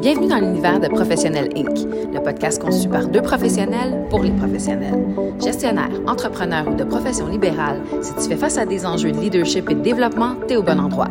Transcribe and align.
Bienvenue 0.00 0.28
dans 0.28 0.38
l'univers 0.38 0.78
de 0.78 0.88
Professionnel 0.88 1.48
Inc., 1.56 1.86
le 2.14 2.22
podcast 2.22 2.62
conçu 2.62 2.88
par 2.88 3.08
deux 3.08 3.22
professionnels 3.22 4.06
pour 4.08 4.22
les 4.22 4.30
professionnels. 4.30 5.04
Gestionnaire, 5.42 5.90
entrepreneur 6.06 6.68
ou 6.68 6.74
de 6.74 6.84
profession 6.84 7.26
libérale, 7.26 7.80
si 8.00 8.14
tu 8.14 8.28
fais 8.28 8.36
face 8.36 8.56
à 8.56 8.66
des 8.66 8.86
enjeux 8.86 9.10
de 9.10 9.18
leadership 9.18 9.68
et 9.68 9.74
de 9.74 9.80
développement, 9.80 10.36
t'es 10.46 10.56
au 10.56 10.62
bon 10.62 10.78
endroit. 10.78 11.08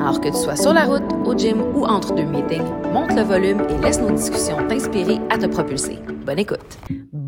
Alors 0.00 0.20
que 0.20 0.28
tu 0.28 0.36
sois 0.36 0.56
sur 0.56 0.72
la 0.72 0.84
route, 0.84 1.04
au 1.26 1.36
gym 1.36 1.60
ou 1.74 1.84
entre 1.84 2.14
deux 2.14 2.24
meetings, 2.24 2.62
monte 2.92 3.14
le 3.14 3.22
volume 3.22 3.60
et 3.68 3.84
laisse 3.84 4.00
nos 4.00 4.10
discussions 4.10 4.56
t'inspirer 4.68 5.18
à 5.30 5.36
te 5.36 5.46
propulser. 5.46 5.98
Bonne 6.24 6.38
écoute. 6.38 6.78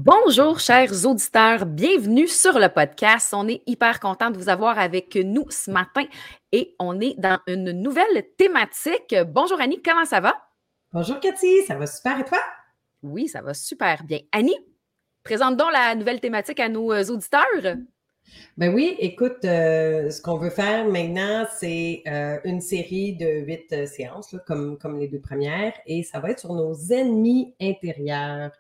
Bonjour, 0.02 0.58
chers 0.58 1.04
auditeurs. 1.04 1.66
Bienvenue 1.66 2.26
sur 2.26 2.58
le 2.58 2.68
podcast. 2.70 3.34
On 3.34 3.46
est 3.46 3.62
hyper 3.66 4.00
content 4.00 4.30
de 4.30 4.38
vous 4.38 4.48
avoir 4.48 4.78
avec 4.78 5.14
nous 5.14 5.44
ce 5.50 5.70
matin 5.70 6.04
et 6.52 6.74
on 6.78 6.98
est 7.02 7.20
dans 7.20 7.38
une 7.46 7.72
nouvelle 7.72 8.24
thématique. 8.38 9.14
Bonjour 9.26 9.60
Annie, 9.60 9.82
comment 9.82 10.06
ça 10.06 10.20
va? 10.20 10.34
Bonjour 10.90 11.20
Cathy, 11.20 11.66
ça 11.66 11.74
va 11.74 11.86
super 11.86 12.18
et 12.18 12.24
toi? 12.24 12.38
Oui, 13.02 13.28
ça 13.28 13.42
va 13.42 13.52
super 13.52 14.02
bien. 14.04 14.20
Annie, 14.32 14.56
présente 15.22 15.58
donc 15.58 15.70
la 15.70 15.94
nouvelle 15.94 16.20
thématique 16.20 16.60
à 16.60 16.70
nos 16.70 16.94
euh, 16.94 17.04
auditeurs. 17.10 17.76
Ben 18.56 18.74
oui, 18.74 18.96
écoute, 18.98 19.44
euh, 19.44 20.10
ce 20.10 20.20
qu'on 20.20 20.36
veut 20.36 20.50
faire 20.50 20.86
maintenant, 20.86 21.46
c'est 21.58 22.02
euh, 22.06 22.38
une 22.44 22.60
série 22.60 23.14
de 23.14 23.26
huit 23.26 23.86
séances, 23.86 24.36
comme, 24.46 24.78
comme 24.78 24.98
les 24.98 25.08
deux 25.08 25.20
premières, 25.20 25.72
et 25.86 26.02
ça 26.02 26.20
va 26.20 26.30
être 26.30 26.40
sur 26.40 26.54
nos 26.54 26.74
ennemis 26.74 27.54
intérieurs. 27.60 28.50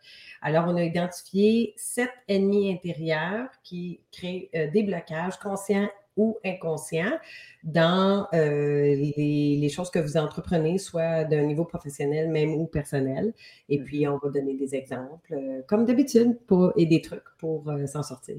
Alors, 0.42 0.64
on 0.68 0.76
a 0.76 0.82
identifié 0.82 1.74
sept 1.76 2.10
ennemis 2.28 2.72
intérieurs 2.72 3.48
qui 3.62 4.00
créent 4.10 4.50
des 4.72 4.82
blocages 4.82 5.38
conscients 5.38 5.88
ou 6.16 6.38
inconscients 6.44 7.18
dans 7.64 8.26
euh, 8.34 8.94
les, 9.16 9.68
choses 9.68 9.90
que 9.90 9.98
vous 9.98 10.16
entreprenez, 10.16 10.78
soit 10.78 11.24
d'un 11.24 11.42
niveau 11.42 11.64
professionnel 11.64 12.28
même 12.30 12.54
ou 12.54 12.66
personnel. 12.66 13.32
Et 13.68 13.78
puis, 13.78 14.06
on 14.06 14.18
va 14.18 14.28
donner 14.30 14.54
des 14.54 14.74
exemples, 14.74 15.32
euh, 15.32 15.62
comme 15.66 15.84
d'habitude, 15.84 16.38
et 16.76 16.86
des 16.86 17.00
trucs 17.00 17.24
pour 17.38 17.68
euh, 17.70 17.86
s'en 17.86 18.02
sortir. 18.02 18.36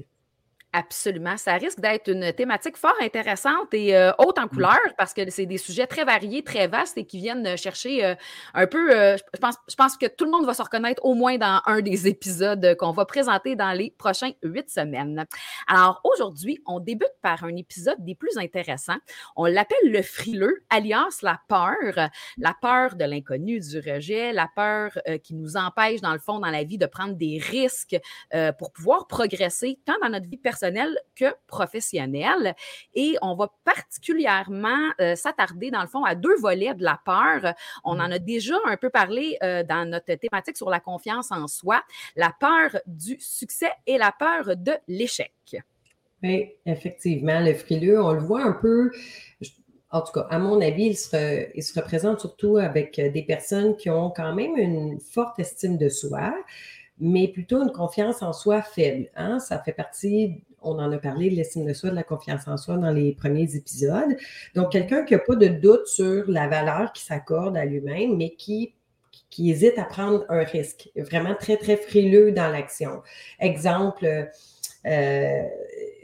Absolument. 0.74 1.36
Ça 1.36 1.52
risque 1.56 1.80
d'être 1.80 2.08
une 2.08 2.32
thématique 2.32 2.78
fort 2.78 2.94
intéressante 3.02 3.74
et 3.74 3.94
euh, 3.94 4.10
haute 4.16 4.38
en 4.38 4.46
mmh. 4.46 4.48
couleur 4.48 4.78
parce 4.96 5.12
que 5.12 5.28
c'est 5.28 5.44
des 5.44 5.58
sujets 5.58 5.86
très 5.86 6.02
variés, 6.04 6.42
très 6.42 6.66
vastes 6.66 6.96
et 6.96 7.04
qui 7.04 7.18
viennent 7.18 7.58
chercher 7.58 8.02
euh, 8.02 8.14
un 8.54 8.66
peu. 8.66 8.90
Euh, 8.90 9.18
je, 9.34 9.38
pense, 9.38 9.56
je 9.68 9.74
pense 9.74 9.98
que 9.98 10.06
tout 10.06 10.24
le 10.24 10.30
monde 10.30 10.46
va 10.46 10.54
se 10.54 10.62
reconnaître 10.62 11.04
au 11.04 11.12
moins 11.12 11.36
dans 11.36 11.60
un 11.66 11.82
des 11.82 12.08
épisodes 12.08 12.74
qu'on 12.78 12.92
va 12.92 13.04
présenter 13.04 13.54
dans 13.54 13.72
les 13.72 13.90
prochains 13.90 14.30
huit 14.42 14.70
semaines. 14.70 15.26
Alors 15.68 16.00
aujourd'hui, 16.04 16.58
on 16.64 16.80
débute 16.80 17.12
par 17.20 17.44
un 17.44 17.54
épisode 17.54 17.98
des 17.98 18.14
plus 18.14 18.38
intéressants. 18.38 18.98
On 19.36 19.44
l'appelle 19.44 19.92
le 19.92 20.00
frileux, 20.00 20.64
alias 20.70 21.18
la 21.20 21.38
peur. 21.48 22.08
La 22.38 22.54
peur 22.62 22.96
de 22.96 23.04
l'inconnu, 23.04 23.60
du 23.60 23.78
rejet, 23.78 24.32
la 24.32 24.48
peur 24.56 24.92
qui 25.22 25.34
nous 25.34 25.58
empêche, 25.58 26.00
dans 26.00 26.14
le 26.14 26.18
fond, 26.18 26.38
dans 26.38 26.50
la 26.50 26.64
vie, 26.64 26.78
de 26.78 26.86
prendre 26.86 27.14
des 27.14 27.38
risques 27.38 27.98
pour 28.58 28.72
pouvoir 28.72 29.06
progresser 29.06 29.78
tant 29.84 29.94
dans 30.00 30.08
notre 30.08 30.28
vie 30.28 30.38
personnelle 30.38 30.61
que 31.16 31.34
professionnel. 31.46 32.54
Et 32.94 33.16
on 33.22 33.34
va 33.34 33.52
particulièrement 33.64 34.92
euh, 35.00 35.14
s'attarder, 35.14 35.70
dans 35.70 35.82
le 35.82 35.88
fond, 35.88 36.04
à 36.04 36.14
deux 36.14 36.36
volets 36.36 36.74
de 36.74 36.84
la 36.84 37.00
peur. 37.04 37.54
On 37.84 37.98
en 38.00 38.10
a 38.10 38.18
déjà 38.18 38.56
un 38.66 38.76
peu 38.76 38.90
parlé 38.90 39.36
euh, 39.42 39.62
dans 39.62 39.88
notre 39.88 40.14
thématique 40.14 40.56
sur 40.56 40.70
la 40.70 40.80
confiance 40.80 41.30
en 41.30 41.46
soi, 41.46 41.82
la 42.16 42.32
peur 42.38 42.80
du 42.86 43.16
succès 43.20 43.70
et 43.86 43.98
la 43.98 44.12
peur 44.12 44.56
de 44.56 44.72
l'échec. 44.88 45.32
Oui, 46.22 46.52
effectivement, 46.66 47.40
le 47.40 47.54
frileux, 47.54 48.00
on 48.00 48.12
le 48.12 48.20
voit 48.20 48.44
un 48.44 48.52
peu. 48.52 48.90
En 49.90 50.00
tout 50.00 50.12
cas, 50.12 50.26
à 50.30 50.38
mon 50.38 50.60
avis, 50.60 50.86
il 50.86 50.96
se, 50.96 51.78
représente 51.78 52.20
surtout 52.20 52.56
avec 52.56 52.98
des 52.98 53.22
personnes 53.22 53.76
qui 53.76 53.90
ont 53.90 54.10
quand 54.10 54.34
même 54.34 54.56
une 54.56 55.00
forte 55.00 55.38
estime 55.38 55.76
de 55.76 55.88
soi, 55.88 56.34
mais 56.98 57.28
plutôt 57.28 57.62
une 57.62 57.72
confiance 57.72 58.22
en 58.22 58.32
soi 58.32 58.62
faible. 58.62 59.10
Hein? 59.16 59.40
Ça 59.40 59.58
fait 59.58 59.72
partie 59.72 60.44
on 60.64 60.78
en 60.78 60.92
a 60.92 60.98
parlé 60.98 61.30
de 61.30 61.36
l'estime 61.36 61.66
de 61.66 61.72
soi, 61.72 61.90
de 61.90 61.94
la 61.94 62.02
confiance 62.02 62.46
en 62.46 62.56
soi 62.56 62.76
dans 62.76 62.90
les 62.90 63.12
premiers 63.12 63.54
épisodes. 63.56 64.16
Donc, 64.54 64.72
quelqu'un 64.72 65.04
qui 65.04 65.14
n'a 65.14 65.20
pas 65.20 65.36
de 65.36 65.48
doute 65.48 65.86
sur 65.86 66.24
la 66.28 66.48
valeur 66.48 66.92
qui 66.92 67.02
s'accorde 67.02 67.56
à 67.56 67.64
lui-même, 67.64 68.16
mais 68.16 68.30
qui, 68.30 68.74
hésite 69.38 69.78
à 69.78 69.84
prendre 69.84 70.24
un 70.28 70.44
risque, 70.44 70.90
vraiment 70.96 71.34
très, 71.34 71.56
très 71.56 71.76
frileux 71.76 72.32
dans 72.32 72.48
l'action. 72.48 73.02
Exemple, 73.40 74.28
euh, 74.86 75.42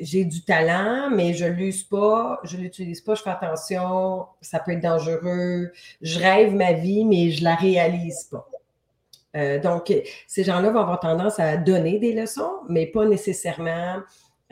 j'ai 0.00 0.24
du 0.24 0.42
talent, 0.42 1.10
mais 1.10 1.34
je 1.34 1.44
ne 1.44 1.50
l'use 1.50 1.82
pas, 1.82 2.40
je 2.44 2.56
ne 2.56 2.62
l'utilise 2.62 3.00
pas, 3.00 3.14
je 3.14 3.22
fais 3.22 3.30
attention, 3.30 4.26
ça 4.40 4.60
peut 4.60 4.72
être 4.72 4.80
dangereux. 4.80 5.72
Je 6.00 6.18
rêve 6.18 6.54
ma 6.54 6.72
vie, 6.72 7.04
mais 7.04 7.30
je 7.30 7.40
ne 7.40 7.44
la 7.44 7.56
réalise 7.56 8.24
pas. 8.24 8.48
Euh, 9.36 9.60
donc, 9.60 9.92
ces 10.26 10.44
gens-là 10.44 10.70
vont 10.70 10.80
avoir 10.80 11.00
tendance 11.00 11.38
à 11.38 11.56
donner 11.56 11.98
des 11.98 12.12
leçons, 12.12 12.52
mais 12.68 12.86
pas 12.86 13.04
nécessairement 13.04 14.00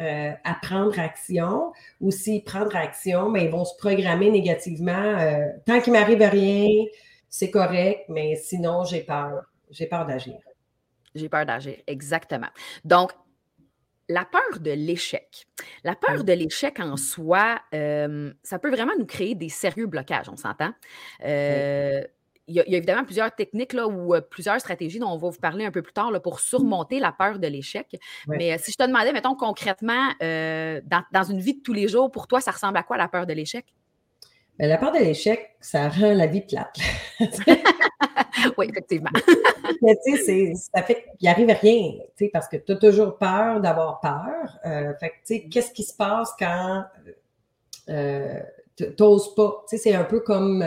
euh, 0.00 0.32
à 0.44 0.54
prendre 0.60 0.98
action 0.98 1.72
ou 2.00 2.10
s'ils 2.10 2.44
prennent 2.44 2.74
action, 2.74 3.30
mais 3.30 3.44
ils 3.44 3.50
vont 3.50 3.64
se 3.64 3.74
programmer 3.76 4.30
négativement. 4.30 4.92
Euh, 4.92 5.46
tant 5.64 5.80
qu'il 5.80 5.94
m'arrive 5.94 6.20
rien, 6.20 6.84
c'est 7.30 7.50
correct, 7.50 8.04
mais 8.08 8.36
sinon, 8.36 8.84
j'ai 8.84 9.00
peur. 9.00 9.42
J'ai 9.70 9.86
peur 9.86 10.04
d'agir. 10.04 10.38
J'ai 11.14 11.30
peur 11.30 11.46
d'agir, 11.46 11.76
exactement. 11.86 12.48
Donc, 12.84 13.12
la 14.08 14.24
peur 14.24 14.60
de 14.60 14.70
l'échec. 14.70 15.46
La 15.82 15.96
peur 15.96 16.24
de 16.24 16.32
l'échec 16.32 16.78
en 16.78 16.96
soi, 16.96 17.58
euh, 17.74 18.32
ça 18.42 18.58
peut 18.58 18.70
vraiment 18.70 18.92
nous 18.98 19.06
créer 19.06 19.34
des 19.34 19.48
sérieux 19.48 19.86
blocages, 19.86 20.28
on 20.28 20.36
s'entend? 20.36 20.72
Il 22.48 22.54
y, 22.54 22.60
a, 22.60 22.64
évidemment 22.66 23.04
plusieurs 23.04 23.34
techniques 23.34 23.72
là, 23.72 23.88
ou 23.88 24.14
euh, 24.14 24.20
plusieurs 24.20 24.60
stratégies 24.60 24.98
dont 24.98 25.10
on 25.10 25.16
va 25.16 25.30
vous 25.30 25.38
parler 25.38 25.64
un 25.64 25.70
peu 25.70 25.82
plus 25.82 25.92
tard 25.92 26.10
là, 26.10 26.20
pour 26.20 26.40
surmonter 26.40 27.00
la 27.00 27.12
peur 27.12 27.38
de 27.38 27.46
l'échec. 27.46 27.86
Mais 28.28 28.52
euh, 28.52 28.56
si 28.58 28.72
je 28.72 28.76
te 28.76 28.86
demandais, 28.86 29.12
mettons 29.12 29.34
concrètement, 29.34 30.10
euh, 30.22 30.80
dans, 31.12 31.24
une 31.24 31.40
vie 31.40 31.54
de 31.54 31.62
tous 31.62 31.72
les 31.72 31.88
jours, 31.88 32.10
pour 32.10 32.26
toi, 32.26 32.40
ça 32.40 32.52
ressemble 32.52 32.76
à 32.76 32.82
quoi 32.82 32.96
la 32.96 33.08
peur 33.08 33.26
de 33.26 33.32
l'échec? 33.32 33.64
Ben, 34.58 34.68
la 34.68 34.78
peur 34.78 34.92
de 34.92 34.98
l'échec, 34.98 35.56
ça 35.60 35.88
rend 35.88 36.14
la 36.14 36.26
vie 36.26 36.40
plate. 36.40 36.76
oui, 38.56 38.68
effectivement. 38.70 39.10
ça 40.72 40.82
fait 40.82 40.94
qu'il 40.94 41.22
n'y 41.22 41.28
arrive 41.28 41.50
rien, 41.60 41.92
parce 42.32 42.48
que 42.48 42.56
tu 42.56 42.72
as 42.72 42.76
toujours 42.76 43.18
peur 43.18 43.60
d'avoir 43.60 44.00
peur. 44.00 44.96
fait 44.98 45.48
qu'est-ce 45.50 45.72
qui 45.72 45.82
se 45.82 45.94
passe 45.94 46.30
quand 46.38 46.84
tu 47.86 48.84
n'oses 48.98 49.34
pas? 49.34 49.64
c'est 49.66 49.94
un 49.94 50.04
peu 50.04 50.20
comme 50.20 50.64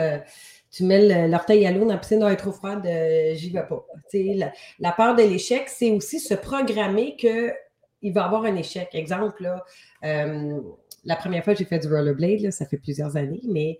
tu 0.70 0.84
mets 0.84 1.26
l'orteil 1.26 1.66
à 1.66 1.72
l'eau 1.72 1.80
dans 1.80 1.92
la 1.92 1.98
piscine, 1.98 2.22
elle 2.22 2.32
est 2.32 2.36
trop 2.36 2.52
froide, 2.52 2.86
euh, 2.86 3.34
j'y 3.34 3.50
vais 3.50 3.66
pas. 3.66 3.84
La, 4.12 4.52
la, 4.78 4.92
peur 4.92 5.16
de 5.16 5.22
l'échec, 5.22 5.68
c'est 5.68 5.90
aussi 5.90 6.20
se 6.20 6.34
programmer 6.34 7.16
qu'il 7.16 8.12
va 8.12 8.20
y 8.20 8.24
avoir 8.24 8.44
un 8.44 8.54
échec. 8.56 8.88
Exemple, 8.92 9.42
là, 9.42 9.64
euh, 10.04 10.60
la 11.04 11.16
première 11.16 11.42
fois 11.42 11.54
que 11.54 11.58
j'ai 11.58 11.64
fait 11.64 11.80
du 11.80 11.88
rollerblade, 11.88 12.40
là, 12.40 12.50
ça 12.52 12.66
fait 12.66 12.76
plusieurs 12.78 13.16
années, 13.16 13.42
mais 13.48 13.78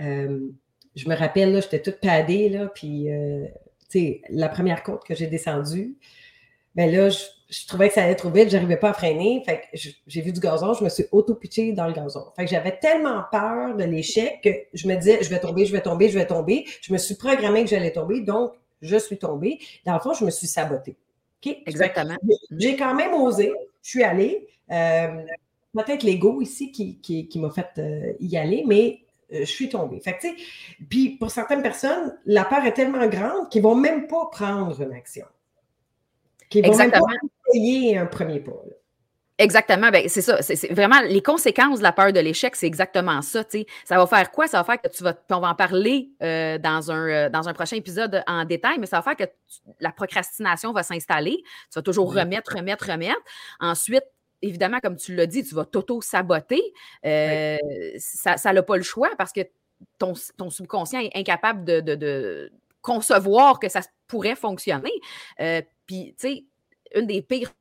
euh, 0.00 0.40
je 0.96 1.08
me 1.08 1.14
rappelle, 1.14 1.62
j'étais 1.62 1.80
toute 1.80 2.00
padée, 2.00 2.48
là, 2.48 2.66
puis 2.66 3.08
la 4.30 4.48
première 4.48 4.82
côte 4.82 5.04
que 5.04 5.14
j'ai 5.14 5.26
descendue, 5.26 5.96
ben 6.74 6.90
là, 6.90 7.08
je, 7.10 7.18
je 7.48 7.66
trouvais 7.66 7.88
que 7.88 7.94
ça 7.94 8.04
allait 8.04 8.14
trop 8.14 8.30
vite, 8.30 8.48
j'arrivais 8.50 8.76
pas 8.76 8.90
à 8.90 8.92
freiner. 8.94 9.42
Fait 9.44 9.60
que 9.60 9.78
j'ai 10.06 10.20
vu 10.20 10.32
du 10.32 10.40
gazon, 10.40 10.74
je 10.74 10.84
me 10.84 10.88
suis 10.88 11.04
auto-pitchée 11.12 11.72
dans 11.72 11.86
le 11.86 11.92
gazon. 11.92 12.24
Fait 12.34 12.44
que 12.44 12.50
j'avais 12.50 12.78
tellement 12.78 13.22
peur 13.30 13.76
de 13.76 13.84
l'échec 13.84 14.40
que 14.42 14.50
je 14.72 14.88
me 14.88 14.94
disais, 14.96 15.22
je 15.22 15.28
vais 15.28 15.40
tomber, 15.40 15.66
je 15.66 15.72
vais 15.72 15.82
tomber, 15.82 16.08
je 16.08 16.18
vais 16.18 16.26
tomber. 16.26 16.64
Je 16.80 16.92
me 16.92 16.98
suis 16.98 17.14
programmée 17.14 17.64
que 17.64 17.70
j'allais 17.70 17.92
tomber, 17.92 18.20
donc 18.20 18.52
je 18.80 18.96
suis 18.96 19.18
tombée. 19.18 19.58
Dans 19.84 19.94
le 19.94 20.00
fond, 20.00 20.14
je 20.14 20.24
me 20.24 20.30
suis 20.30 20.46
sabotée. 20.46 20.96
Exactement. 21.66 22.16
J'ai 22.58 22.76
quand 22.76 22.94
même 22.94 23.14
osé, 23.14 23.52
je 23.82 23.88
suis 23.88 24.02
allée. 24.02 24.46
Euh, 24.70 25.24
Peut-être 25.74 26.02
l'ego 26.02 26.42
ici 26.42 26.70
qui, 26.70 26.98
qui, 26.98 27.28
qui 27.28 27.38
m'a 27.38 27.50
fait 27.50 27.68
euh, 27.78 28.12
y 28.20 28.36
aller, 28.36 28.62
mais 28.66 29.00
euh, 29.32 29.40
je 29.40 29.50
suis 29.50 29.70
tombée. 29.70 30.00
Fait 30.00 30.18
que, 30.18 30.26
puis 30.88 31.16
pour 31.16 31.30
certaines 31.30 31.62
personnes, 31.62 32.14
la 32.26 32.44
peur 32.44 32.64
est 32.66 32.74
tellement 32.74 33.06
grande 33.06 33.48
qu'ils 33.48 33.62
ne 33.62 33.68
vont 33.68 33.74
même 33.74 34.06
pas 34.06 34.26
prendre 34.30 34.78
une 34.82 34.92
action. 34.92 35.24
Exactement. 36.54 37.06
un 37.54 38.06
premier 38.06 38.40
pas. 38.40 38.52
Exactement, 39.38 39.90
ben, 39.90 40.08
c'est 40.08 40.20
ça. 40.20 40.40
C'est 40.42 40.72
vraiment 40.72 41.00
les 41.00 41.22
conséquences 41.22 41.78
de 41.78 41.82
la 41.82 41.92
peur 41.92 42.12
de 42.12 42.20
l'échec, 42.20 42.54
c'est 42.54 42.66
exactement 42.66 43.22
ça. 43.22 43.42
Ça 43.84 43.96
va 43.96 44.06
faire 44.06 44.30
quoi? 44.30 44.46
Ça 44.46 44.58
va 44.58 44.64
faire 44.64 44.80
que 44.80 44.88
tu 44.88 45.02
vas. 45.02 45.14
On 45.30 45.40
va 45.40 45.48
en 45.48 45.54
parler 45.54 46.10
euh, 46.22 46.58
dans, 46.58 46.92
un, 46.92 47.08
euh, 47.08 47.28
dans 47.28 47.48
un 47.48 47.54
prochain 47.54 47.76
épisode 47.76 48.22
en 48.26 48.44
détail, 48.44 48.78
mais 48.78 48.86
ça 48.86 48.98
va 48.98 49.02
faire 49.02 49.16
que 49.16 49.32
la 49.80 49.90
procrastination 49.90 50.72
va 50.72 50.82
s'installer. 50.82 51.42
Tu 51.72 51.74
vas 51.74 51.82
toujours 51.82 52.14
remettre, 52.14 52.54
remettre, 52.54 52.90
remettre. 52.90 53.20
Ensuite, 53.58 54.04
évidemment, 54.42 54.78
comme 54.80 54.96
tu 54.96 55.14
l'as 55.14 55.26
dit, 55.26 55.42
tu 55.42 55.54
vas 55.54 55.64
t'auto-saboter. 55.64 56.62
Euh, 57.04 57.56
ça 57.98 58.52
n'a 58.52 58.62
pas 58.62 58.76
le 58.76 58.82
choix 58.84 59.10
parce 59.16 59.32
que 59.32 59.40
ton, 59.98 60.12
ton 60.36 60.50
subconscient 60.50 61.00
est 61.00 61.16
incapable 61.16 61.64
de, 61.64 61.80
de, 61.80 62.52
concevoir 62.82 63.58
que 63.60 63.68
ça 63.68 63.80
pourrait 64.08 64.36
fonctionner. 64.36 64.92
Puis, 65.92 66.14
tu 66.18 66.26
sais, 66.26 66.44
une 66.94 67.06
des 67.06 67.20
pires 67.20 67.52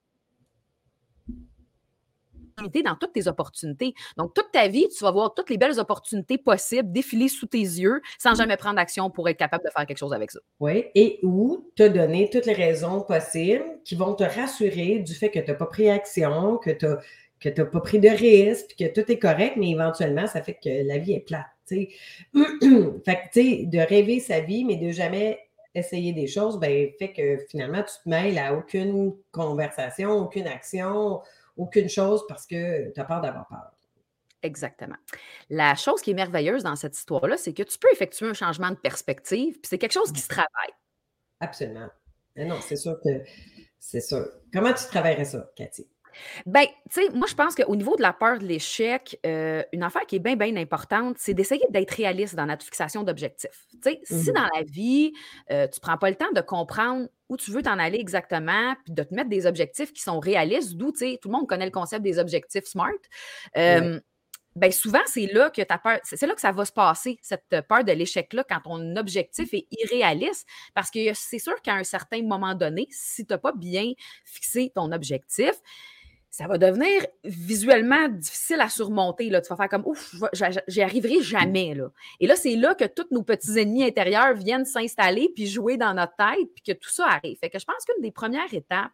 dans 2.86 2.96
toutes 2.96 3.12
tes 3.12 3.28
opportunités. 3.28 3.94
Donc, 4.18 4.34
toute 4.34 4.52
ta 4.54 4.70
vie, 4.70 4.88
tu 4.88 5.04
vas 5.04 5.12
voir 5.12 5.34
toutes 5.34 5.50
les 5.50 5.58
belles 5.58 5.80
opportunités 5.80 6.38
possibles 6.38 6.94
défiler 6.94 7.28
sous 7.28 7.48
tes 7.48 7.58
yeux 7.58 8.02
sans 8.20 8.36
jamais 8.36 8.56
prendre 8.56 8.78
d'action 8.78 9.10
pour 9.10 9.28
être 9.28 9.38
capable 9.38 9.66
de 9.66 9.70
faire 9.76 9.86
quelque 9.86 9.98
chose 9.98 10.14
avec 10.14 10.32
ça. 10.32 10.40
Oui, 10.62 10.86
et 10.96 11.20
ou 11.24 11.70
te 11.76 11.86
donner 11.86 12.30
toutes 12.30 12.46
les 12.46 12.54
raisons 12.54 13.02
possibles 13.02 13.66
qui 13.84 13.96
vont 13.96 14.14
te 14.14 14.24
rassurer 14.24 15.00
du 15.00 15.14
fait 15.14 15.30
que 15.30 15.40
tu 15.40 15.52
n'as 15.52 15.58
pas 15.58 15.66
pris 15.66 15.90
action, 15.90 16.58
que 16.58 16.70
tu 16.70 16.86
n'as 16.86 17.66
pas 17.66 17.82
pris 17.82 18.00
de 18.00 18.10
risque, 18.10 18.76
que 18.80 18.88
tout 18.94 19.12
est 19.12 19.20
correct, 19.20 19.56
mais 19.58 19.72
éventuellement, 19.72 20.28
ça 20.28 20.42
fait 20.42 20.58
que 20.64 20.88
la 20.88 21.00
vie 21.00 21.14
est 21.14 21.26
plate. 21.26 21.48
fait 21.70 21.88
que, 22.34 23.32
tu 23.34 23.42
sais, 23.42 23.66
de 23.66 23.80
rêver 23.80 24.22
sa 24.22 24.40
vie, 24.40 24.64
mais 24.64 24.78
de 24.78 24.92
jamais 24.92 25.40
essayer 25.74 26.14
des 26.14 26.28
choses, 26.28 26.60
ben, 26.60 26.90
fait 27.00 27.14
que 27.14 27.38
finalement, 27.50 27.84
tu 27.84 27.94
te 28.04 28.10
mêles 28.10 28.38
à 28.38 28.54
aucune 28.54 29.16
conversation, 29.32 30.12
aucune 30.12 30.48
action, 30.48 31.22
aucune 31.58 31.90
chose 31.90 32.26
parce 32.28 32.46
que 32.46 32.92
tu 32.92 33.00
as 33.00 33.06
peur 33.06 33.22
d'avoir 33.22 33.48
peur. 33.48 33.72
Exactement. 34.44 34.96
La 35.50 35.76
chose 35.76 36.02
qui 36.02 36.12
est 36.12 36.16
merveilleuse 36.16 36.64
dans 36.64 36.76
cette 36.76 36.98
histoire-là, 36.98 37.38
c'est 37.38 37.54
que 37.54 37.64
tu 37.64 37.78
peux 37.78 37.90
effectuer 37.92 38.28
un 38.28 38.34
changement 38.34 38.72
de 38.72 38.76
perspective, 38.76 39.54
puis 39.54 39.70
c'est 39.70 39.78
quelque 39.78 39.94
chose 39.94 40.12
qui 40.12 40.22
se 40.22 40.28
travaille. 40.28 40.74
Absolument. 41.40 41.88
Mais 42.36 42.46
non, 42.46 42.60
c'est 42.62 42.76
sûr 42.76 43.00
que 43.04 43.10
c'est 43.80 44.02
sûr. 44.02 44.28
Comment 44.54 44.74
tu 44.74 44.86
travaillerais 44.86 45.26
ça, 45.26 45.52
Cathy? 45.56 45.88
Ben, 46.46 46.66
tu 46.90 47.02
sais, 47.02 47.10
moi, 47.14 47.28
je 47.30 47.36
pense 47.36 47.56
qu'au 47.56 47.76
niveau 47.76 47.96
de 47.96 48.02
la 48.02 48.14
peur 48.14 48.40
de 48.40 48.46
l'échec, 48.46 49.20
euh, 49.26 49.64
une 49.72 49.84
affaire 49.84 50.06
qui 50.06 50.18
est 50.18 50.20
bien, 50.20 50.36
bien 50.36 50.56
importante, 50.58 51.18
c'est 51.20 51.34
d'essayer 51.34 51.66
d'être 51.70 51.92
réaliste 51.92 52.36
dans 52.36 52.46
notre 52.46 52.64
fixation 52.64 53.04
d'objectifs. 53.04 53.66
Tu 53.72 53.92
sais, 53.92 54.00
si 54.04 54.30
mmh 54.30 54.34
dans 54.34 54.48
la 54.56 54.64
vie, 54.64 55.14
euh, 55.52 55.68
tu 55.68 55.80
ne 55.80 55.82
prends 55.82 55.98
pas 55.98 56.10
le 56.10 56.16
temps 56.16 56.32
de 56.34 56.42
comprendre 56.42 57.08
où 57.30 57.38
tu 57.38 57.52
veux 57.52 57.62
t'en 57.62 57.80
aller 57.80 58.00
exactement, 58.00 58.76
puis 58.84 58.94
de 58.94 59.04
te 59.04 59.14
mettre 59.14 59.30
des 59.30 59.46
objectifs 59.46 59.94
qui 59.94 60.02
sont 60.02 60.20
réalistes, 60.20 60.74
d'où, 60.74 60.92
tu 60.92 61.00
sais, 61.00 61.20
tout 61.22 61.30
le 61.30 61.34
monde 61.34 61.48
connaît 61.48 61.66
le 61.66 61.72
concept 61.72 62.04
des 62.04 62.20
objectifs 62.20 62.66
SMART. 62.66 62.92
Ben 64.56 64.72
souvent, 64.72 65.00
c'est 65.06 65.28
là 65.28 65.50
que 65.50 65.62
ta 65.62 65.78
peur, 65.78 66.00
c'est 66.04 66.28
là 66.28 66.36
que 66.36 66.42
ça 66.42 66.52
va 66.52 66.66
se 66.66 66.74
passer, 66.74 67.18
cette 67.22 67.62
peur 67.70 67.86
de 67.86 67.92
l'échec-là, 67.94 68.44
quand 68.44 68.60
ton 68.62 68.98
objectif 68.98 69.54
est 69.54 69.66
irréaliste. 69.72 70.46
Parce 70.74 70.92
que 70.92 71.14
c'est 71.14 71.40
sûr 71.40 71.62
qu'à 71.62 71.76
un 71.76 71.86
certain 71.86 72.22
moment 72.22 72.54
donné, 72.54 72.88
si 72.92 73.26
tu 73.26 73.32
n'as 73.32 73.38
pas 73.38 73.54
bien 73.54 73.94
fixé 74.26 74.72
ton 74.76 74.92
objectif, 74.92 75.54
ça 76.32 76.48
va 76.48 76.58
devenir 76.58 77.06
visuellement 77.26 78.08
difficile 78.08 78.62
à 78.62 78.70
surmonter. 78.70 79.30
Là. 79.30 79.42
Tu 79.42 79.50
vas 79.50 79.58
faire 79.58 79.68
comme 79.68 79.86
ouf, 79.86 80.16
j'y 80.68 80.82
arriverai 80.82 81.22
jamais. 81.22 81.76
Là. 81.76 81.90
Et 82.22 82.28
là, 82.28 82.38
c'est 82.38 82.56
là 82.56 82.74
que 82.74 82.86
tous 82.86 83.08
nos 83.12 83.22
petits 83.22 83.60
ennemis 83.60 83.84
intérieurs 83.84 84.34
viennent 84.34 84.64
s'installer 84.64 85.30
puis 85.36 85.46
jouer 85.46 85.76
dans 85.76 85.94
notre 85.94 86.16
tête, 86.16 86.48
puis 86.56 86.64
que 86.66 86.72
tout 86.72 86.90
ça 86.90 87.06
arrive. 87.06 87.38
Fait 87.38 87.50
que 87.50 87.60
je 87.60 87.66
pense 87.66 87.84
qu'une 87.84 88.02
des 88.02 88.14
premières 88.14 88.54
étapes, 88.54 88.92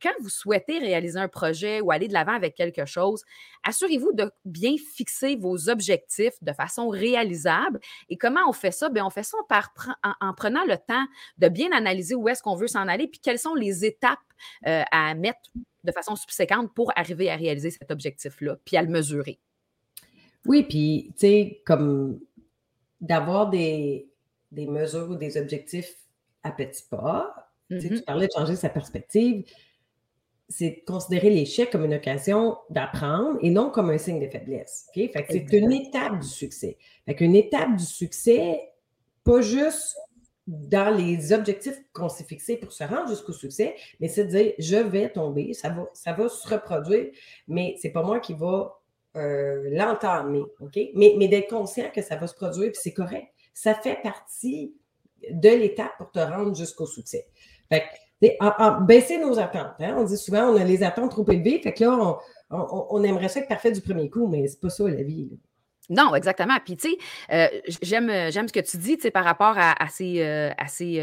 quand 0.00 0.12
vous 0.20 0.30
souhaitez 0.30 0.78
réaliser 0.78 1.18
un 1.18 1.28
projet 1.28 1.82
ou 1.82 1.90
aller 1.90 2.08
de 2.08 2.14
l'avant 2.14 2.32
avec 2.32 2.54
quelque 2.54 2.86
chose, 2.86 3.22
assurez-vous 3.64 4.12
de 4.14 4.30
bien 4.46 4.74
fixer 4.94 5.36
vos 5.36 5.68
objectifs 5.68 6.42
de 6.42 6.52
façon 6.54 6.88
réalisable. 6.88 7.80
Et 8.08 8.16
comment 8.16 8.48
on 8.48 8.52
fait 8.54 8.70
ça? 8.70 8.88
Bien, 8.88 9.04
on 9.04 9.10
fait 9.10 9.24
ça 9.24 9.36
en, 10.22 10.32
prenant 10.32 10.64
le 10.64 10.78
temps 10.78 11.04
de 11.36 11.48
bien 11.48 11.70
analyser 11.72 12.14
où 12.14 12.30
est-ce 12.30 12.42
qu'on 12.42 12.56
veut 12.56 12.66
s'en 12.66 12.88
aller, 12.88 13.08
puis 13.08 13.20
quelles 13.20 13.38
sont 13.38 13.54
les 13.54 13.84
étapes 13.84 14.18
euh, 14.66 14.84
à 14.90 15.14
mettre 15.14 15.50
de 15.88 15.92
façon 15.92 16.14
subséquente 16.14 16.72
pour 16.74 16.92
arriver 16.96 17.30
à 17.30 17.36
réaliser 17.36 17.70
cet 17.70 17.90
objectif-là, 17.90 18.58
puis 18.64 18.76
à 18.76 18.82
le 18.82 18.88
mesurer. 18.88 19.38
Oui, 20.46 20.62
puis, 20.62 21.10
tu 21.14 21.20
sais, 21.20 21.62
comme 21.64 22.20
d'avoir 23.00 23.50
des, 23.50 24.08
des 24.52 24.66
mesures 24.66 25.10
ou 25.10 25.16
des 25.16 25.36
objectifs 25.36 25.94
à 26.42 26.50
petits 26.50 26.84
pas. 26.88 27.50
Tu 27.68 27.76
mm-hmm. 27.76 28.04
parlais 28.04 28.26
de 28.26 28.32
changer 28.32 28.56
sa 28.56 28.68
perspective. 28.68 29.44
C'est 30.48 30.70
de 30.70 30.90
considérer 30.90 31.28
l'échec 31.28 31.70
comme 31.70 31.84
une 31.84 31.94
occasion 31.94 32.56
d'apprendre 32.70 33.38
et 33.42 33.50
non 33.50 33.70
comme 33.70 33.90
un 33.90 33.98
signe 33.98 34.20
de 34.20 34.28
faiblesse. 34.28 34.88
Fait 34.94 35.10
que 35.10 35.26
c'est 35.30 35.52
une 35.52 35.72
étape 35.72 36.20
du 36.20 36.26
succès. 36.26 36.78
Fait 37.04 37.14
qu'une 37.14 37.36
étape 37.36 37.76
du 37.76 37.84
succès, 37.84 38.72
pas 39.24 39.42
juste 39.42 39.96
dans 40.48 40.96
les 40.96 41.34
objectifs 41.34 41.78
qu'on 41.92 42.08
s'est 42.08 42.24
fixés 42.24 42.56
pour 42.56 42.72
se 42.72 42.82
rendre 42.82 43.08
jusqu'au 43.08 43.34
succès, 43.34 43.76
mais 44.00 44.08
c'est 44.08 44.24
de 44.24 44.30
dire 44.30 44.52
je 44.58 44.76
vais 44.76 45.10
tomber, 45.10 45.52
ça 45.52 45.68
va, 45.68 45.90
ça 45.92 46.14
va 46.14 46.28
se 46.28 46.48
reproduire, 46.48 47.10
mais 47.46 47.76
c'est 47.80 47.90
pas 47.90 48.02
moi 48.02 48.18
qui 48.18 48.32
va 48.32 48.80
euh, 49.16 49.68
l'entamer, 49.70 50.44
OK? 50.60 50.78
Mais, 50.94 51.14
mais 51.18 51.28
d'être 51.28 51.50
conscient 51.50 51.90
que 51.94 52.00
ça 52.00 52.16
va 52.16 52.26
se 52.26 52.34
produire, 52.34 52.72
puis 52.72 52.80
c'est 52.82 52.94
correct. 52.94 53.26
Ça 53.52 53.74
fait 53.74 54.00
partie 54.02 54.74
de 55.30 55.48
l'étape 55.50 55.92
pour 55.98 56.10
te 56.10 56.18
rendre 56.18 56.56
jusqu'au 56.56 56.86
succès. 56.86 57.26
Fait 57.68 57.82
que, 58.20 58.86
baisser 58.86 59.18
nos 59.18 59.38
attentes. 59.38 59.74
Hein? 59.80 59.96
On 59.98 60.04
dit 60.04 60.16
souvent 60.16 60.44
on 60.44 60.56
a 60.56 60.64
les 60.64 60.82
attentes 60.82 61.10
trop 61.10 61.30
élevées, 61.30 61.60
fait 61.62 61.74
que 61.74 61.84
là, 61.84 62.18
on, 62.50 62.86
on, 62.90 63.02
aimerait 63.02 63.28
ça 63.28 63.40
être 63.40 63.48
parfait 63.48 63.70
du 63.70 63.82
premier 63.82 64.08
coup, 64.08 64.26
mais 64.26 64.48
c'est 64.48 64.60
pas 64.60 64.70
ça 64.70 64.88
la 64.88 65.02
vie. 65.02 65.28
Non, 65.88 66.14
exactement. 66.14 66.56
Puis, 66.62 66.76
tu 66.76 66.90
sais, 66.90 66.98
euh, 67.32 67.48
j'aime, 67.82 68.10
euh, 68.10 68.30
j'aime 68.30 68.46
ce 68.46 68.52
que 68.52 68.60
tu 68.60 68.76
dis, 68.76 68.96
tu 68.96 69.02
sais, 69.02 69.10
par 69.10 69.24
rapport 69.24 69.54
à, 69.56 69.74
ces, 69.88 70.20
euh, 70.20 70.50
à 70.58 70.68
ces 70.68 70.98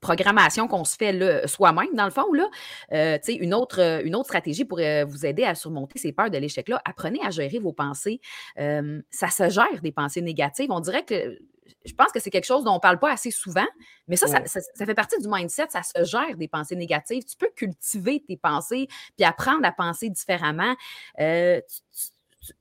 programmations 0.00 0.68
qu'on 0.68 0.84
se 0.84 0.96
fait 0.96 1.46
soi-même, 1.46 1.94
dans 1.94 2.04
le 2.04 2.10
fond, 2.10 2.32
là. 2.32 2.48
tu 2.90 3.24
sais, 3.24 3.34
une 3.34 3.54
autre, 3.54 4.02
une 4.04 4.14
autre 4.14 4.26
stratégie 4.26 4.64
pour 4.64 4.78
vous 4.78 5.26
aider 5.26 5.44
à 5.44 5.54
surmonter 5.54 5.98
ces 5.98 6.12
peurs 6.12 6.30
de 6.30 6.38
l'échec-là, 6.38 6.80
apprenez 6.84 7.20
à 7.24 7.30
gérer 7.30 7.58
vos 7.58 7.72
pensées. 7.72 8.20
ça 8.56 9.28
se 9.30 9.50
gère 9.50 9.82
des 9.82 9.92
pensées 9.92 10.22
négatives. 10.22 10.70
On 10.70 10.80
dirait 10.80 11.04
que 11.04 11.38
je 11.84 11.94
pense 11.94 12.12
que 12.12 12.20
c'est 12.20 12.30
quelque 12.30 12.46
chose 12.46 12.64
dont 12.64 12.72
on 12.72 12.76
ne 12.76 12.80
parle 12.80 12.98
pas 12.98 13.12
assez 13.12 13.30
souvent, 13.30 13.66
mais 14.06 14.16
ça, 14.16 14.26
ça, 14.46 14.86
fait 14.86 14.94
partie 14.94 15.20
du 15.20 15.28
mindset, 15.28 15.66
ça 15.70 15.82
se 15.82 16.04
gère 16.04 16.36
des 16.36 16.48
pensées 16.48 16.76
négatives. 16.76 17.24
Tu 17.24 17.36
peux 17.36 17.50
cultiver 17.56 18.22
tes 18.26 18.36
pensées 18.36 18.86
puis 19.16 19.24
apprendre 19.24 19.64
à 19.66 19.72
penser 19.72 20.08
différemment. 20.10 20.74
tu, 21.18 21.62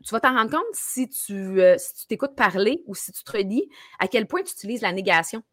tu, 0.04 0.12
vas 0.12 0.20
t'en 0.20 0.36
rendre 0.36 0.52
compte 0.52 0.64
si 0.74 1.10
tu 1.10 1.62
euh, 1.62 1.76
si 1.78 1.94
tu 1.94 2.08
t'écoutes 2.08 2.36
parler 2.36 2.84
ou 2.88 2.96
si 2.96 3.12
tu 3.12 3.24
te 3.24 3.32
redis 3.38 3.70
à 4.00 4.08
quel 4.08 4.28
point 4.28 4.44
tu 4.44 4.52
utilises 4.52 4.82
la 4.82 4.92
négation. 4.92 5.44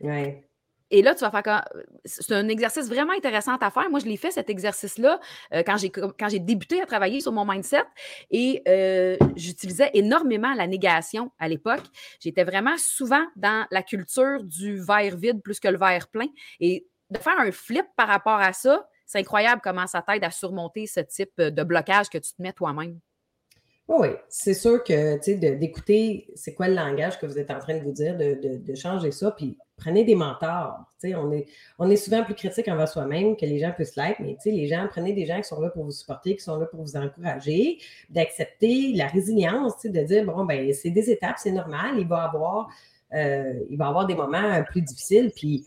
Ouais. 0.00 0.50
Et 0.92 1.02
là, 1.02 1.14
tu 1.14 1.20
vas 1.20 1.30
faire 1.30 1.42
comme. 1.42 1.82
C'est 2.04 2.32
un 2.32 2.48
exercice 2.48 2.88
vraiment 2.88 3.12
intéressant 3.12 3.56
à 3.56 3.70
faire. 3.70 3.88
Moi, 3.90 4.00
je 4.00 4.06
l'ai 4.06 4.16
fait, 4.16 4.32
cet 4.32 4.50
exercice-là, 4.50 5.20
euh, 5.54 5.62
quand 5.64 5.76
j'ai 5.76 5.90
quand 5.90 6.28
j'ai 6.28 6.40
débuté 6.40 6.82
à 6.82 6.86
travailler 6.86 7.20
sur 7.20 7.32
mon 7.32 7.44
mindset. 7.44 7.84
Et 8.30 8.62
euh, 8.68 9.16
j'utilisais 9.36 9.90
énormément 9.94 10.52
la 10.54 10.66
négation 10.66 11.30
à 11.38 11.48
l'époque. 11.48 11.84
J'étais 12.20 12.44
vraiment 12.44 12.76
souvent 12.76 13.24
dans 13.36 13.66
la 13.70 13.82
culture 13.82 14.42
du 14.42 14.80
verre 14.80 15.16
vide 15.16 15.42
plus 15.42 15.60
que 15.60 15.68
le 15.68 15.78
verre 15.78 16.08
plein. 16.08 16.28
Et 16.58 16.86
de 17.10 17.18
faire 17.18 17.38
un 17.38 17.52
flip 17.52 17.86
par 17.96 18.08
rapport 18.08 18.40
à 18.40 18.52
ça, 18.52 18.88
c'est 19.06 19.18
incroyable 19.18 19.60
comment 19.62 19.86
ça 19.86 20.02
t'aide 20.02 20.24
à 20.24 20.30
surmonter 20.30 20.86
ce 20.86 21.00
type 21.00 21.40
de 21.40 21.62
blocage 21.62 22.08
que 22.08 22.18
tu 22.18 22.32
te 22.32 22.42
mets 22.42 22.52
toi-même. 22.52 23.00
Oui, 23.92 24.06
c'est 24.28 24.54
sûr 24.54 24.84
que, 24.84 25.18
d'écouter 25.56 26.28
c'est 26.36 26.54
quoi 26.54 26.68
le 26.68 26.76
langage 26.76 27.18
que 27.18 27.26
vous 27.26 27.40
êtes 27.40 27.50
en 27.50 27.58
train 27.58 27.76
de 27.76 27.82
vous 27.82 27.90
dire, 27.90 28.16
de, 28.16 28.74
changer 28.76 29.10
ça, 29.10 29.32
puis 29.32 29.58
prenez 29.76 30.04
des 30.04 30.14
mentors. 30.14 30.78
On 31.02 31.90
est, 31.90 31.96
souvent 31.96 32.22
plus 32.22 32.36
critique 32.36 32.68
envers 32.68 32.86
soi-même 32.86 33.36
que 33.36 33.44
les 33.44 33.58
gens 33.58 33.72
puissent 33.72 33.96
l'être, 33.96 34.20
mais 34.20 34.36
les 34.44 34.68
gens, 34.68 34.86
prenez 34.88 35.12
des 35.12 35.26
gens 35.26 35.38
qui 35.38 35.48
sont 35.48 35.60
là 35.60 35.70
pour 35.70 35.82
vous 35.84 35.90
supporter, 35.90 36.36
qui 36.36 36.44
sont 36.44 36.56
là 36.56 36.66
pour 36.66 36.82
vous 36.82 36.96
encourager, 36.96 37.78
d'accepter 38.10 38.92
la 38.94 39.08
résilience, 39.08 39.82
de 39.82 40.04
dire, 40.04 40.24
bon, 40.24 40.44
ben 40.44 40.72
c'est 40.72 40.90
des 40.90 41.10
étapes, 41.10 41.38
c'est 41.38 41.50
normal, 41.50 41.96
il 41.98 42.06
va 42.06 42.22
avoir, 42.22 42.68
euh, 43.12 43.54
avoir 43.80 44.06
des 44.06 44.14
moments 44.14 44.62
plus 44.70 44.82
difficiles, 44.82 45.32
puis 45.34 45.66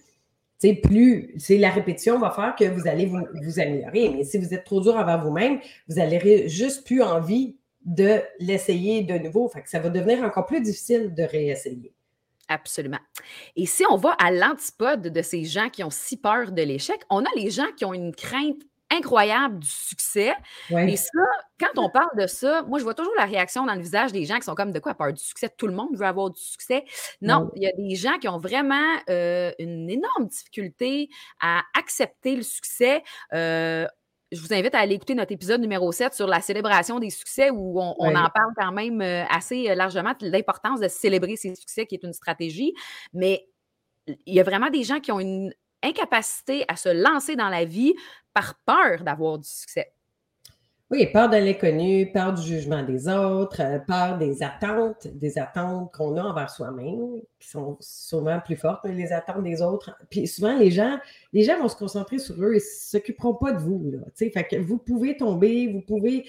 plus, 0.82 1.36
c'est 1.40 1.58
la 1.58 1.72
répétition 1.72 2.18
va 2.20 2.32
faire 2.32 2.56
que 2.58 2.64
vous 2.64 2.88
allez 2.88 3.06
vous, 3.06 3.20
vous 3.44 3.60
améliorer. 3.60 4.10
Mais 4.16 4.24
si 4.24 4.38
vous 4.38 4.54
êtes 4.54 4.64
trop 4.64 4.80
dur 4.80 4.96
envers 4.96 5.22
vous-même, 5.22 5.60
vous 5.90 5.96
n'allez 5.96 6.48
juste 6.48 6.86
plus 6.86 7.02
envie 7.02 7.58
de 7.86 8.22
l'essayer 8.40 9.04
de 9.04 9.16
nouveau. 9.16 9.48
Fait 9.50 9.62
que 9.62 9.70
ça 9.70 9.80
va 9.80 9.90
devenir 9.90 10.24
encore 10.24 10.46
plus 10.46 10.62
difficile 10.62 11.14
de 11.14 11.24
réessayer. 11.24 11.94
Absolument. 12.50 13.00
Et 13.56 13.66
si 13.66 13.84
on 13.90 13.98
va 13.98 14.12
à 14.12 14.32
l'antipode 14.32 15.08
de 15.08 15.22
ces 15.22 15.46
gens 15.46 15.70
qui 15.70 15.84
ont 15.84 15.90
si 15.90 16.18
peur 16.18 16.52
de 16.52 16.62
l'échec, 16.62 17.02
on 17.10 17.24
a 17.24 17.30
les 17.36 17.50
gens 17.50 17.72
qui 17.78 17.86
ont 17.86 17.94
une 17.94 18.14
crainte 18.14 18.62
incroyable 18.92 19.60
du 19.60 19.70
succès. 19.70 20.34
Et 20.70 20.98
ça, 20.98 21.20
quand 21.60 21.82
on 21.82 21.90
parle 21.90 22.16
de 22.18 22.28
ça, 22.28 22.64
moi, 22.64 22.80
je 22.80 22.84
vois 22.84 22.94
toujours 22.94 23.14
la 23.18 23.26
réaction 23.26 23.66
dans 23.66 23.74
le 23.74 23.82
visage 23.82 24.12
des 24.12 24.26
gens 24.26 24.36
qui 24.36 24.44
sont 24.44 24.56
comme 24.56 24.72
de 24.72 24.80
quoi 24.80 24.94
peur 24.94 25.14
du 25.14 25.24
succès? 25.24 25.50
Tout 25.58 25.68
le 25.68 25.74
monde 25.74 25.96
veut 25.96 26.06
avoir 26.06 26.30
du 26.30 26.42
succès. 26.42 26.86
Non, 27.22 27.50
il 27.56 27.64
y 27.64 27.68
a 27.68 27.72
des 27.76 27.96
gens 27.96 28.18
qui 28.20 28.28
ont 28.28 28.38
vraiment 28.38 28.98
euh, 29.10 29.52
une 29.60 29.90
énorme 29.90 30.28
difficulté 30.28 31.10
à 31.42 31.62
accepter 31.78 32.36
le 32.36 32.44
succès. 32.44 33.04
Euh, 33.34 33.88
je 34.34 34.42
vous 34.42 34.54
invite 34.54 34.74
à 34.76 34.80
aller 34.80 34.96
écouter 34.96 35.16
notre 35.16 35.32
épisode 35.32 35.62
numéro 35.62 35.92
7 35.92 36.14
sur 36.14 36.28
la 36.28 36.42
célébration 36.42 37.00
des 37.00 37.10
succès 37.10 37.50
où 37.52 37.80
on, 37.80 38.16
en 38.16 38.30
parle 38.30 38.54
quand 38.58 38.72
même 38.72 39.02
euh, 39.02 39.24
assez 39.30 39.70
euh, 39.70 39.76
largement 39.76 40.14
de 40.20 40.28
l'importance 40.28 40.80
de 40.80 40.88
célébrer 40.88 41.36
ces 41.36 41.54
succès 41.56 41.86
qui 41.86 41.96
est 41.96 42.04
une 42.04 42.14
stratégie. 42.14 42.74
Mais 43.14 43.48
il 44.08 44.34
y 44.34 44.40
a 44.40 44.44
vraiment 44.44 44.70
des 44.70 44.84
gens 44.84 45.00
qui 45.00 45.12
ont 45.12 45.20
une 45.20 45.54
incapacité 45.84 46.66
à 46.68 46.76
se 46.76 46.90
lancer 46.90 47.36
dans 47.36 47.50
la 47.50 47.66
vie 47.66 47.94
par 48.34 48.56
peur 48.66 49.04
d'avoir 49.04 49.38
du 49.38 49.48
succès. 49.48 49.94
Oui, 50.94 51.08
peur 51.08 51.28
de 51.28 51.38
l'inconnu, 51.38 52.12
peur 52.12 52.34
du 52.34 52.44
jugement 52.44 52.84
des 52.84 53.08
autres, 53.08 53.64
euh, 53.64 53.80
peur 53.80 54.20
des 54.20 54.44
attentes, 54.44 55.08
des 55.08 55.40
attentes 55.40 55.92
qu'on 55.92 56.16
a 56.18 56.22
envers 56.22 56.52
soi-même, 56.52 57.20
qui 57.40 57.50
sont 57.50 57.78
souvent 57.80 58.40
plus 58.40 58.56
fortes 58.56 58.84
que 58.84 58.90
les 58.90 59.12
attentes 59.12 59.42
des 59.42 59.64
autres. 59.64 59.98
Puis 60.12 60.28
souvent, 60.28 60.56
les 60.56 60.70
gens, 60.70 61.00
les 61.32 61.42
gens 61.42 61.58
vont 61.58 61.68
se 61.68 61.76
concentrer 61.76 62.20
sur 62.20 62.36
eux 62.36 62.52
et 62.52 62.58
ne 62.58 62.60
s'occuperont 62.60 63.34
pas 63.34 63.54
de 63.54 63.58
vous. 63.58 63.90
Là, 63.92 64.02
fait 64.16 64.30
que 64.44 64.58
vous 64.58 64.78
pouvez 64.78 65.18
tomber, 65.18 65.66
vous 65.66 65.82
pouvez 65.82 66.26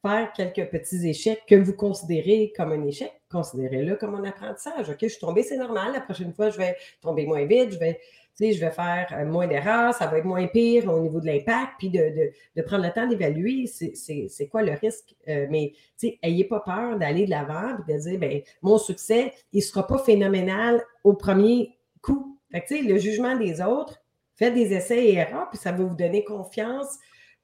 faire 0.00 0.32
quelques 0.36 0.70
petits 0.70 1.04
échecs 1.08 1.42
que 1.48 1.56
vous 1.56 1.72
considérez 1.72 2.52
comme 2.56 2.70
un 2.70 2.84
échec, 2.84 3.10
considérez-le 3.28 3.96
comme 3.96 4.14
un 4.14 4.22
apprentissage. 4.22 4.88
OK, 4.88 4.98
je 5.02 5.08
suis 5.08 5.18
tombée, 5.18 5.42
c'est 5.42 5.56
normal. 5.56 5.92
La 5.92 6.00
prochaine 6.00 6.32
fois, 6.32 6.50
je 6.50 6.58
vais 6.58 6.76
tomber 7.00 7.26
moins 7.26 7.44
vite, 7.44 7.72
je 7.72 7.78
vais, 7.80 7.98
je 8.40 8.60
vais 8.60 8.70
faire 8.70 9.08
euh, 9.12 9.24
moins 9.24 9.46
d'erreurs, 9.46 9.94
ça 9.94 10.06
va 10.06 10.18
être 10.18 10.24
moins 10.24 10.46
pire 10.46 10.92
au 10.92 11.00
niveau 11.00 11.20
de 11.20 11.26
l'impact, 11.26 11.72
puis 11.78 11.90
de, 11.90 12.62
prendre 12.62 12.84
le 12.84 12.92
temps 12.92 13.06
d'évaluer 13.06 13.66
c'est 13.66 14.48
quoi 14.48 14.62
le 14.62 14.72
risque. 14.72 15.14
Euh, 15.28 15.46
mais 15.50 15.72
ayez 16.22 16.44
pas 16.44 16.60
peur 16.60 16.98
d'aller 16.98 17.24
de 17.24 17.30
l'avant 17.30 17.76
et 17.88 17.92
de 17.92 17.98
dire, 17.98 18.18
ben, 18.18 18.42
mon 18.62 18.78
succès, 18.78 19.32
il 19.52 19.58
ne 19.58 19.62
sera 19.62 19.86
pas 19.86 19.98
phénoménal 19.98 20.82
au 21.04 21.14
premier 21.14 21.76
coup. 22.02 22.38
Le 22.70 22.98
jugement 22.98 23.36
des 23.36 23.60
autres, 23.60 24.02
faites 24.34 24.54
des 24.54 24.72
essais 24.72 25.06
et 25.06 25.14
erreurs, 25.14 25.48
puis 25.50 25.58
ça 25.58 25.72
va 25.72 25.84
vous 25.84 25.94
donner 25.94 26.24
confiance 26.24 26.98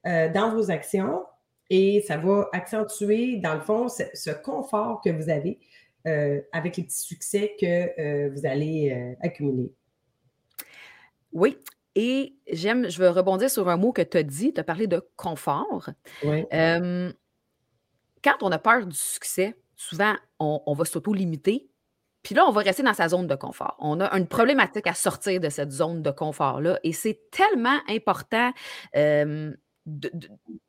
euh, 0.07 0.31
dans 0.31 0.51
vos 0.55 0.71
actions 0.71 1.23
et 1.69 2.03
ça 2.07 2.17
va 2.17 2.49
accentuer, 2.51 3.37
dans 3.37 3.53
le 3.53 3.61
fond, 3.61 3.87
ce, 3.89 4.31
confort 4.31 5.01
que 5.03 5.09
vous 5.09 5.29
avez 5.29 5.59
avec 6.51 6.75
les 6.77 6.83
petits 6.83 6.99
succès 6.99 7.55
que 7.59 8.29
vous 8.29 8.45
allez 8.45 9.15
accumuler. 9.21 9.71
Oui, 11.33 11.57
et 11.95 12.35
j'aime, 12.51 12.89
je 12.89 12.99
veux 13.01 13.09
rebondir 13.09 13.49
sur 13.49 13.69
un 13.69 13.77
mot 13.77 13.91
que 13.91 14.01
tu 14.01 14.17
as 14.17 14.23
dit, 14.23 14.53
tu 14.53 14.59
as 14.59 14.63
parlé 14.63 14.87
de 14.87 15.01
confort. 15.15 15.89
Oui. 16.23 16.45
quand 16.51 18.37
on 18.41 18.51
a 18.51 18.57
peur 18.59 18.85
du 18.85 18.95
succès, 18.95 19.55
souvent, 19.75 20.15
on, 20.39 20.61
on 20.65 20.73
va 20.73 20.85
s'auto-limiter 20.85 21.67
puis 22.23 22.33
là, 22.35 22.47
on 22.47 22.51
va 22.51 22.61
rester 22.61 22.83
dans 22.83 22.93
sa 22.93 23.09
zone 23.09 23.27
de 23.27 23.35
confort. 23.35 23.75
On 23.79 23.99
a 23.99 24.09
une 24.17 24.27
problématique 24.27 24.87
à 24.87 24.93
sortir 24.93 25.41
de 25.41 25.49
cette 25.49 25.71
zone 25.71 26.01
de 26.01 26.09
confort-là. 26.09 26.79
Et 26.83 26.93
c'est 26.93 27.19
tellement 27.31 27.77
important 27.89 28.51
de, 28.93 29.57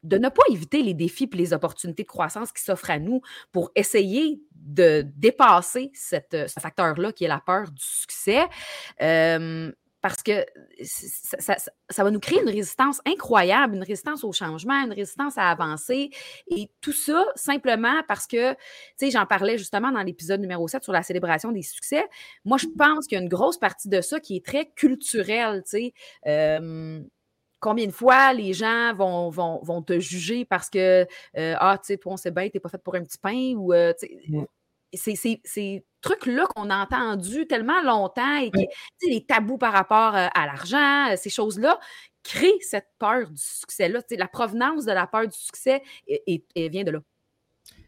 ne 0.02 0.28
pas 0.28 0.42
éviter 0.50 0.82
les 0.82 0.94
défis 0.94 1.30
et 1.32 1.36
les 1.36 1.52
opportunités 1.52 2.02
de 2.02 2.08
croissance 2.08 2.50
qui 2.50 2.62
s'offrent 2.62 2.90
à 2.90 2.98
nous 2.98 3.20
pour 3.52 3.70
essayer 3.76 4.42
de 4.52 5.06
dépasser 5.14 5.92
cette, 5.94 6.48
ce 6.48 6.58
facteur-là 6.58 7.12
qui 7.12 7.24
est 7.24 7.28
la 7.28 7.40
peur 7.40 7.70
du 7.70 7.84
succès 7.84 8.42
parce 10.04 10.22
que 10.22 10.44
ça, 10.82 12.04
va 12.04 12.10
nous 12.10 12.20
créer 12.20 12.38
une 12.42 12.50
résistance 12.50 13.00
incroyable, 13.06 13.76
une 13.76 13.82
résistance 13.84 14.22
au 14.22 14.32
changement, 14.32 14.84
une 14.84 14.92
résistance 14.92 15.38
à 15.38 15.50
avancer. 15.50 16.10
Et 16.46 16.70
tout 16.82 16.92
ça 16.92 17.24
simplement 17.36 18.02
parce 18.06 18.26
que, 18.26 18.52
tu 18.52 18.58
sais, 18.98 19.10
j'en 19.10 19.24
parlais 19.24 19.56
justement 19.56 19.90
dans 19.90 20.02
l'épisode 20.02 20.42
numéro 20.42 20.68
7 20.68 20.84
sur 20.84 20.92
la 20.92 21.02
célébration 21.02 21.52
des 21.52 21.62
succès. 21.62 22.04
Moi, 22.44 22.58
je 22.58 22.66
pense 22.76 23.06
qu'il 23.06 23.16
y 23.16 23.18
a 23.18 23.22
une 23.22 23.30
grosse 23.30 23.56
partie 23.56 23.88
de 23.88 24.02
ça 24.02 24.20
qui 24.20 24.36
est 24.36 24.44
très 24.44 24.66
culturelle, 24.72 25.62
tu 25.62 25.90
sais. 26.24 26.60
combien 27.60 27.86
de 27.86 27.90
fois 27.90 28.34
les 28.34 28.52
gens 28.52 28.92
vont, 28.92 29.30
vont, 29.30 29.80
te 29.80 29.98
juger 29.98 30.44
parce 30.44 30.68
que, 30.68 31.06
euh, 31.38 31.54
ah, 31.58 31.78
tu 31.78 31.86
sais, 31.86 31.96
toi, 31.96 32.12
on 32.12 32.16
sait 32.18 32.30
bien, 32.30 32.50
t'es 32.50 32.60
pas 32.60 32.68
fait 32.68 32.76
pour 32.76 32.94
un 32.94 33.04
petit 33.04 33.16
pain 33.16 33.54
ou, 33.56 33.72
euh, 33.72 33.94
mmh. 34.28 34.44
c'est 34.92 35.82
trucs-là 36.04 36.46
qu'on 36.54 36.70
a 36.70 36.76
entendus 36.84 37.46
tellement 37.46 37.82
longtemps 37.82 38.40
et 38.40 38.50
les 39.06 39.24
tabous 39.24 39.58
par 39.58 39.72
rapport 39.72 40.14
euh, 40.14 40.28
à 40.34 40.46
l'argent, 40.46 41.10
euh, 41.10 41.16
ces 41.16 41.30
choses-là, 41.30 41.80
créent 42.22 42.60
cette 42.60 42.88
peur 42.98 43.30
du 43.30 43.42
succès-là. 43.42 44.00
La 44.16 44.28
provenance 44.28 44.84
de 44.84 44.92
la 44.92 45.06
peur 45.06 45.26
du 45.26 45.36
succès 45.36 45.82
et, 46.06 46.44
vient 46.56 46.84
de 46.84 46.92
là. 46.92 47.00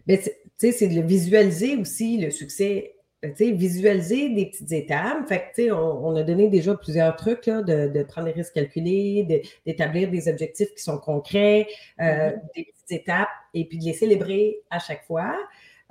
Mais 0.07 0.21
c'est 0.59 0.89
de 0.89 0.95
le 0.95 1.07
visualiser 1.07 1.77
aussi, 1.77 2.19
le 2.19 2.31
succès. 2.31 2.93
Euh, 3.25 3.31
visualiser 3.39 4.29
des 4.29 4.47
petites 4.47 4.73
étapes. 4.73 5.27
Fait 5.27 5.71
on, 5.71 6.15
a 6.17 6.23
donné 6.23 6.49
déjà 6.49 6.75
plusieurs 6.75 7.17
trucs 7.17 7.47
de, 7.47 8.03
prendre 8.03 8.27
des 8.27 8.33
risques 8.33 8.53
calculés, 8.53 9.43
d'établir 9.65 10.11
des 10.11 10.29
objectifs 10.29 10.75
qui 10.75 10.83
sont 10.83 10.99
concrets, 10.99 11.67
mm-hmm. 11.99 12.41
des 12.55 12.65
petites 12.65 12.93
étapes, 12.93 13.29
et 13.55 13.65
puis 13.65 13.79
de 13.79 13.85
les 13.85 13.95
célébrer 13.95 14.59
à 14.71 14.79
chaque 14.79 15.05
fois. 15.07 15.35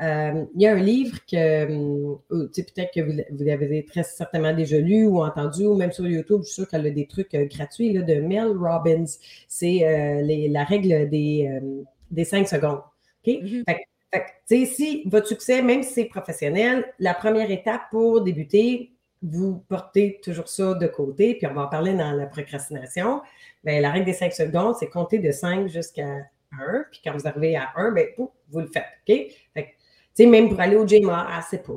Euh, 0.02 0.46
il 0.54 0.62
y 0.62 0.68
a 0.68 0.74
un 0.74 0.80
livre 0.80 1.20
que 1.26 1.36
euh, 1.38 2.16
peut-être 2.30 2.94
que 2.94 3.00
vous, 3.02 3.50
avez 3.50 3.86
très 3.86 4.04
certainement 4.04 4.54
déjà 4.54 4.78
lu 4.78 5.08
ou 5.08 5.24
entendu, 5.24 5.66
ou 5.66 5.76
même 5.76 5.94
sur 5.94 6.06
YouTube, 6.06 6.42
je 6.42 6.48
suis 6.48 6.54
sûre 6.56 6.68
qu'elle 6.68 6.86
a 6.86 6.90
des 6.90 7.08
trucs 7.08 7.34
euh, 7.34 7.46
gratuits 7.46 7.94
là, 7.94 8.02
de 8.02 8.16
Mel 8.16 8.48
Robbins. 8.58 9.06
C'est 9.48 9.80
la 10.50 10.64
règle 10.66 11.10
des, 11.10 11.60
des 12.12 12.26
cinq 12.26 12.48
secondes. 12.48 12.82
Mm-hmm. 13.26 14.66
si 14.66 15.04
votre 15.08 15.28
succès, 15.28 15.62
même 15.62 15.82
si 15.82 15.94
c'est 15.94 16.06
professionnel, 16.06 16.86
la 17.00 17.14
première 17.14 17.50
étape 17.50 17.82
pour 17.90 18.22
débuter, 18.22 18.92
vous 19.24 19.64
portez 19.68 20.20
toujours 20.24 20.48
ça 20.48 20.76
de 20.76 20.88
côté, 20.88 21.36
puis 21.36 21.48
on 21.48 21.54
va 21.54 21.64
en 21.64 21.68
parler 21.68 21.94
dans 21.94 22.12
la 22.12 22.28
procrastination. 22.28 23.22
Bien, 23.64 23.82
la 23.82 23.92
règle 23.92 24.06
des 24.06 24.14
cinq 24.14 24.34
secondes, 24.34 24.76
c'est 24.80 24.90
compter 24.90 25.18
de 25.18 25.32
5 25.32 25.68
jusqu'à 25.68 26.28
1, 26.52 26.86
puis 26.92 27.02
quand 27.04 27.14
vous 27.14 27.28
arrivez 27.28 27.56
à 27.56 27.72
1, 27.76 27.92
bien, 27.92 28.06
vous 28.18 28.60
le 28.60 28.68
faites. 28.68 28.84
OK? 29.08 29.16
Fait 29.54 29.75
même 30.20 30.50
pour 30.50 30.60
aller 30.60 30.76
au 30.76 30.88
gym, 30.88 31.10
ah, 31.10 31.42
c'est 31.50 31.64
pas, 31.64 31.74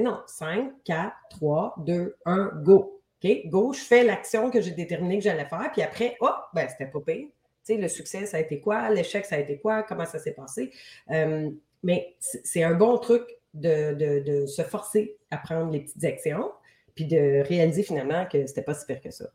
non, 0.00 0.20
5, 0.26 0.72
4, 0.84 1.12
3, 1.30 1.74
2, 1.78 2.16
1, 2.24 2.50
go. 2.62 3.00
OK? 3.22 3.30
Go, 3.46 3.72
je 3.72 3.80
fais 3.80 4.04
l'action 4.04 4.50
que 4.50 4.60
j'ai 4.60 4.72
déterminée 4.72 5.18
que 5.18 5.24
j'allais 5.24 5.46
faire, 5.46 5.70
puis 5.72 5.82
après, 5.82 6.16
oh, 6.20 6.30
ben, 6.54 6.68
c'était 6.68 6.90
pas 6.90 7.00
pire. 7.00 7.28
Tu 7.64 7.76
le 7.78 7.88
succès, 7.88 8.26
ça 8.26 8.36
a 8.36 8.40
été 8.40 8.60
quoi? 8.60 8.90
L'échec, 8.90 9.24
ça 9.24 9.36
a 9.36 9.38
été 9.38 9.58
quoi? 9.58 9.82
Comment 9.82 10.06
ça 10.06 10.18
s'est 10.18 10.34
passé? 10.34 10.70
Euh, 11.10 11.50
mais 11.82 12.14
c'est 12.20 12.62
un 12.62 12.74
bon 12.74 12.98
truc 12.98 13.24
de, 13.54 13.94
de, 13.94 14.20
de, 14.20 14.46
se 14.46 14.62
forcer 14.62 15.16
à 15.30 15.38
prendre 15.38 15.72
les 15.72 15.80
petites 15.80 16.04
actions, 16.04 16.52
puis 16.94 17.06
de 17.06 17.42
réaliser 17.46 17.82
finalement 17.82 18.26
que 18.26 18.46
c'était 18.46 18.62
pas 18.62 18.74
si 18.74 18.86
pire 18.86 19.00
que 19.00 19.10
ça. 19.10 19.26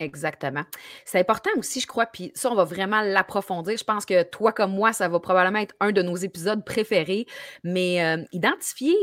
Exactement. 0.00 0.62
C'est 1.04 1.18
important 1.20 1.50
aussi, 1.58 1.78
je 1.80 1.86
crois, 1.86 2.06
puis 2.06 2.32
ça, 2.34 2.50
on 2.50 2.54
va 2.54 2.64
vraiment 2.64 3.02
l'approfondir. 3.02 3.76
Je 3.76 3.84
pense 3.84 4.06
que 4.06 4.22
toi 4.22 4.50
comme 4.50 4.72
moi, 4.72 4.94
ça 4.94 5.08
va 5.08 5.20
probablement 5.20 5.58
être 5.58 5.74
un 5.78 5.92
de 5.92 6.00
nos 6.00 6.16
épisodes 6.16 6.64
préférés, 6.64 7.26
mais 7.64 8.02
euh, 8.02 8.24
identifier 8.32 8.96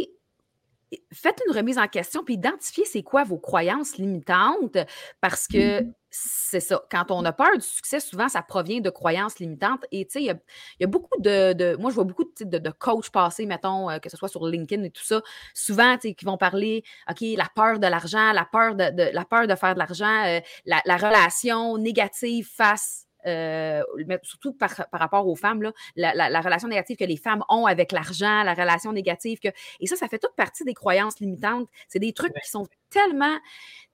faites 1.12 1.42
une 1.48 1.56
remise 1.56 1.78
en 1.78 1.88
question, 1.88 2.24
puis 2.24 2.36
identifiez 2.36 2.86
c'est 2.86 3.04
quoi 3.04 3.24
vos 3.24 3.38
croyances 3.38 3.98
limitantes, 3.98 4.78
parce 5.22 5.48
que 5.48 5.82
mmh 5.82 5.94
c'est 6.10 6.60
ça. 6.60 6.82
Quand 6.90 7.12
on 7.12 7.24
a 7.26 7.34
peur 7.34 7.58
du 7.58 7.66
succès, 7.66 8.00
souvent, 8.00 8.30
ça 8.30 8.42
provient 8.42 8.80
de 8.80 8.90
croyances 8.90 9.40
limitantes. 9.40 9.86
Et 9.92 10.06
tu 10.06 10.14
sais, 10.14 10.22
il 10.24 10.40
y, 10.80 10.84
a 10.84 10.88
beaucoup 10.88 11.20
de, 11.20 11.76
Moi, 11.78 11.90
je 11.90 11.96
vois 11.96 12.06
beaucoup 12.06 12.24
de, 12.40 12.58
de, 12.58 12.70
coachs 12.72 13.10
passer, 13.10 13.46
mettons, 13.46 13.90
euh, 13.90 14.00
que 14.00 14.10
ce 14.10 14.18
soit 14.18 14.30
sur 14.30 14.46
LinkedIn 14.46 14.84
et 14.84 14.90
tout 14.90 15.04
ça, 15.04 15.22
souvent, 15.54 15.96
tu 15.98 16.10
sais, 16.10 16.14
qui 16.14 16.26
vont 16.26 16.38
parler, 16.38 16.84
OK, 17.10 17.22
la 17.22 17.48
peur 17.54 17.80
de 17.80 17.88
l'argent, 17.88 18.32
la 18.32 18.46
peur 18.46 18.76
de, 18.76 19.14
la 19.14 19.26
peur 19.26 19.48
de 19.48 19.56
faire 19.56 19.74
de 19.74 19.80
l'argent, 19.80 20.26
euh, 20.26 20.40
la, 20.66 20.82
la 20.86 20.98
relation 20.98 21.78
négative 21.78 22.50
face 22.52 23.07
euh, 23.28 23.84
surtout 24.24 24.54
par, 24.54 24.72
rapport 24.92 25.28
aux 25.28 25.36
femmes, 25.36 25.62
là, 25.62 25.72
la, 25.96 26.42
relation 26.42 26.68
négative 26.68 26.98
que 26.98 27.04
les 27.04 27.18
femmes 27.18 27.44
ont 27.50 27.66
avec 27.66 27.92
l'argent, 27.92 28.44
la 28.44 28.54
relation 28.54 28.94
négative 28.94 29.40
que. 29.40 29.50
Et 29.80 29.88
ça, 29.88 29.96
ça 29.96 30.08
fait 30.08 30.20
toute 30.20 30.36
partie 30.36 30.64
des 30.64 30.74
croyances 30.74 31.20
limitantes. 31.20 31.68
C'est 31.88 32.00
des 32.00 32.14
trucs 32.14 32.34
qui 32.34 32.50
sont 32.50 32.68
tellement. 32.90 33.38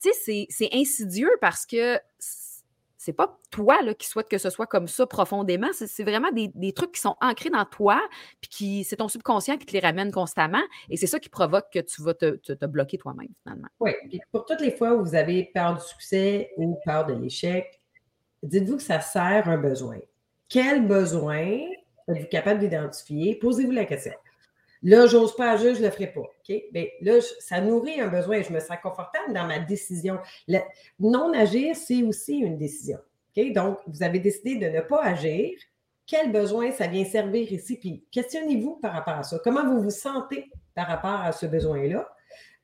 Tu 0.02 0.12
sais, 0.14 0.48
c'est 0.50 0.70
insidieux 0.74 1.32
parce 1.42 1.66
que 1.66 2.00
c'est 3.04 3.14
pas 3.14 3.38
toi 3.52 3.82
là, 3.82 3.94
qui 3.94 4.08
souhaite 4.08 4.30
que 4.30 4.38
ce 4.38 4.50
soit 4.50 4.66
comme 4.66 4.88
ça 4.88 5.06
profondément. 5.06 5.68
C'est 5.74 6.04
vraiment 6.04 6.30
des, 6.32 6.74
trucs 6.74 6.94
qui 6.94 7.02
sont 7.02 7.16
ancrés 7.20 7.50
dans 7.50 7.66
toi, 7.66 8.02
puis 8.40 8.50
qui 8.50 8.84
c'est 8.86 8.96
ton 8.96 9.10
subconscient 9.10 9.58
qui 9.58 9.66
te 9.66 9.74
les 9.74 9.82
ramène 9.82 10.12
constamment. 10.12 10.64
Et 10.90 10.96
c'est 10.96 11.08
ça 11.08 11.20
qui 11.20 11.28
provoque 11.28 11.66
que 11.74 11.80
tu 11.80 12.02
vas 12.02 12.14
te, 12.14 12.36
te, 12.36 12.66
bloquer 12.66 12.98
toi-même, 12.98 13.28
finalement. 13.42 13.68
Oui. 13.82 13.92
Pour 14.32 14.46
toutes 14.46 14.62
les 14.62 14.72
fois 14.72 14.94
où 14.94 15.04
vous 15.04 15.16
avez 15.16 15.52
peur 15.54 15.76
du 15.76 15.82
succès 15.82 16.52
ou 16.56 16.80
peur 16.86 17.06
de 17.06 17.14
l'échec, 17.14 17.83
dites-vous 18.44 18.78
que 18.78 18.84
ça 18.84 19.02
sert 19.02 19.48
un 19.48 19.58
besoin. 19.58 20.00
Quel 20.50 20.88
besoin 20.88 21.60
êtes-vous 22.08 22.28
capable 22.28 22.60
d'identifier? 22.60 23.36
Posez-vous 23.36 23.72
la 23.72 23.86
question. 23.86 24.14
Là, 24.84 25.08
j'ose 25.08 25.36
pas 25.36 25.52
agir, 25.52 25.76
je 25.76 25.80
ne 25.80 25.86
le 25.86 25.92
ferai 25.92 26.08
pas. 26.08 26.22
OK? 26.22 26.64
Bien, 26.72 26.86
là, 27.02 27.14
ça 27.40 27.62
nourrit 27.62 28.02
un 28.02 28.10
besoin 28.10 28.38
et 28.38 28.44
je 28.44 28.52
me 28.52 28.60
sens 28.60 28.78
confortable 28.84 29.34
dans 29.34 29.48
ma 29.48 29.60
décision. 29.60 30.20
non 31.00 31.34
agir, 31.34 31.76
c'est 31.76 32.04
aussi 32.04 32.40
une 32.40 32.58
décision. 32.58 33.00
OK? 33.36 33.54
Donc, 33.54 33.80
vous 33.88 34.04
avez 34.04 34.20
décidé 34.20 34.58
de 34.58 34.68
ne 34.68 34.82
pas 34.82 35.02
agir. 35.02 35.58
Quel 36.06 36.34
besoin 36.34 36.72
ça 36.72 36.88
vient 36.88 37.06
servir 37.06 37.50
ici? 37.50 37.78
Puis 37.78 38.04
questionnez-vous 38.12 38.76
par 38.82 38.92
rapport 38.92 39.14
à 39.14 39.24
ça. 39.24 39.40
Comment 39.42 39.66
vous 39.66 39.82
vous 39.82 39.90
sentez 39.90 40.52
par 40.76 40.88
rapport 40.88 41.22
à 41.22 41.32
ce 41.32 41.46
besoin-là? 41.46 42.06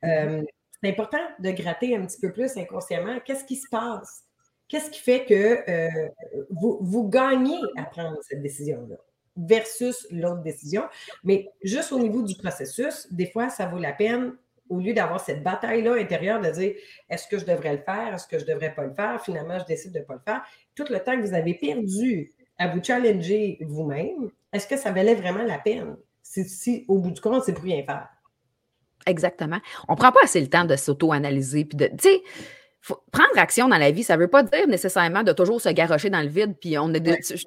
Mm-hmm. 0.02 0.40
Euh, 0.40 0.44
c'est 0.82 0.90
important 0.90 1.26
de 1.38 1.50
gratter 1.50 1.96
un 1.96 2.04
petit 2.04 2.20
peu 2.20 2.32
plus 2.32 2.54
inconsciemment. 2.58 3.18
Qu'est-ce 3.24 3.44
qui 3.44 3.56
se 3.56 3.68
passe? 3.70 4.24
Qu'est-ce 4.70 4.88
qui 4.88 5.00
fait 5.00 5.24
que 5.24 5.68
euh, 5.68 6.08
vous, 6.48 6.78
vous 6.80 7.08
gagnez 7.08 7.58
à 7.76 7.82
prendre 7.82 8.18
cette 8.22 8.40
décision-là 8.40 8.94
versus 9.36 10.06
l'autre 10.12 10.42
décision? 10.42 10.84
Mais 11.24 11.50
juste 11.62 11.90
au 11.90 11.98
niveau 11.98 12.22
du 12.22 12.36
processus, 12.36 13.12
des 13.12 13.26
fois, 13.26 13.48
ça 13.48 13.66
vaut 13.66 13.80
la 13.80 13.92
peine 13.92 14.32
au 14.68 14.78
lieu 14.78 14.94
d'avoir 14.94 15.20
cette 15.20 15.42
bataille-là 15.42 15.94
intérieure 15.94 16.40
de 16.40 16.48
dire 16.50 16.74
est-ce 17.08 17.26
que 17.26 17.36
je 17.36 17.44
devrais 17.44 17.72
le 17.72 17.82
faire, 17.82 18.14
est-ce 18.14 18.28
que 18.28 18.38
je 18.38 18.44
ne 18.44 18.50
devrais 18.50 18.72
pas 18.72 18.84
le 18.84 18.94
faire, 18.94 19.20
finalement, 19.20 19.58
je 19.58 19.64
décide 19.64 19.92
de 19.92 19.98
ne 19.98 20.04
pas 20.04 20.14
le 20.14 20.20
faire. 20.24 20.42
Tout 20.76 20.84
le 20.88 21.00
temps 21.00 21.20
que 21.20 21.26
vous 21.26 21.34
avez 21.34 21.54
perdu 21.54 22.32
à 22.56 22.68
vous 22.68 22.80
challenger 22.82 23.58
vous-même, 23.62 24.30
est-ce 24.52 24.68
que 24.68 24.76
ça 24.76 24.92
valait 24.92 25.16
vraiment 25.16 25.42
la 25.42 25.58
peine? 25.58 25.96
Si, 26.22 26.44
si 26.44 26.84
au 26.86 26.98
bout 26.98 27.10
du 27.10 27.20
compte, 27.20 27.42
c'est 27.42 27.52
pour 27.52 27.64
rien 27.64 27.82
faire. 27.84 28.08
Exactement. 29.06 29.58
On 29.88 29.94
ne 29.94 29.98
prend 29.98 30.12
pas 30.12 30.20
assez 30.22 30.40
le 30.40 30.48
temps 30.48 30.64
de 30.64 30.76
s'auto-analyser. 30.76 31.64
Puis 31.64 31.76
de, 31.76 31.86
tu 31.86 31.96
sais, 31.98 32.22
prendre 33.10 33.36
action 33.36 33.68
dans 33.68 33.76
la 33.76 33.90
vie, 33.90 34.02
ça 34.02 34.16
ne 34.16 34.22
veut 34.22 34.28
pas 34.28 34.42
dire 34.42 34.66
nécessairement 34.66 35.22
de 35.22 35.32
toujours 35.32 35.60
se 35.60 35.68
garrocher 35.68 36.10
dans 36.10 36.22
le 36.22 36.28
vide. 36.28 36.54
Puis 36.58 36.78
on 36.78 36.90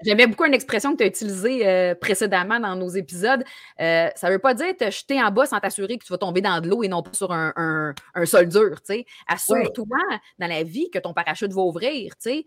J'aimais 0.04 0.28
beaucoup 0.28 0.46
une 0.46 0.54
expression 0.54 0.94
que 0.94 0.98
tu 0.98 1.04
as 1.04 1.08
utilisée 1.08 1.68
euh, 1.68 1.96
précédemment 1.96 2.60
dans 2.60 2.76
nos 2.76 2.90
épisodes. 2.90 3.44
Euh, 3.80 4.10
ça 4.16 4.28
ne 4.28 4.34
veut 4.34 4.40
pas 4.40 4.54
dire 4.54 4.76
te 4.78 4.90
jeter 4.92 5.22
en 5.22 5.32
bas 5.32 5.46
sans 5.46 5.60
t'assurer 5.60 5.98
que 5.98 6.06
tu 6.06 6.14
vas 6.14 6.18
tomber 6.18 6.42
dans 6.42 6.62
de 6.62 6.70
l'eau 6.70 6.84
et 6.84 6.88
non 6.88 7.02
pas 7.02 7.14
sur 7.14 7.32
un, 7.32 7.94
sol 8.26 8.48
dur. 8.48 8.80
Assure-toi 9.28 9.98
dans 10.40 10.48
la 10.48 10.64
vie 10.64 10.90
que 10.92 11.00
ton 11.00 11.14
parachute 11.14 11.52
va 11.52 11.62
ouvrir. 11.62 12.14
Ça. 12.22 12.40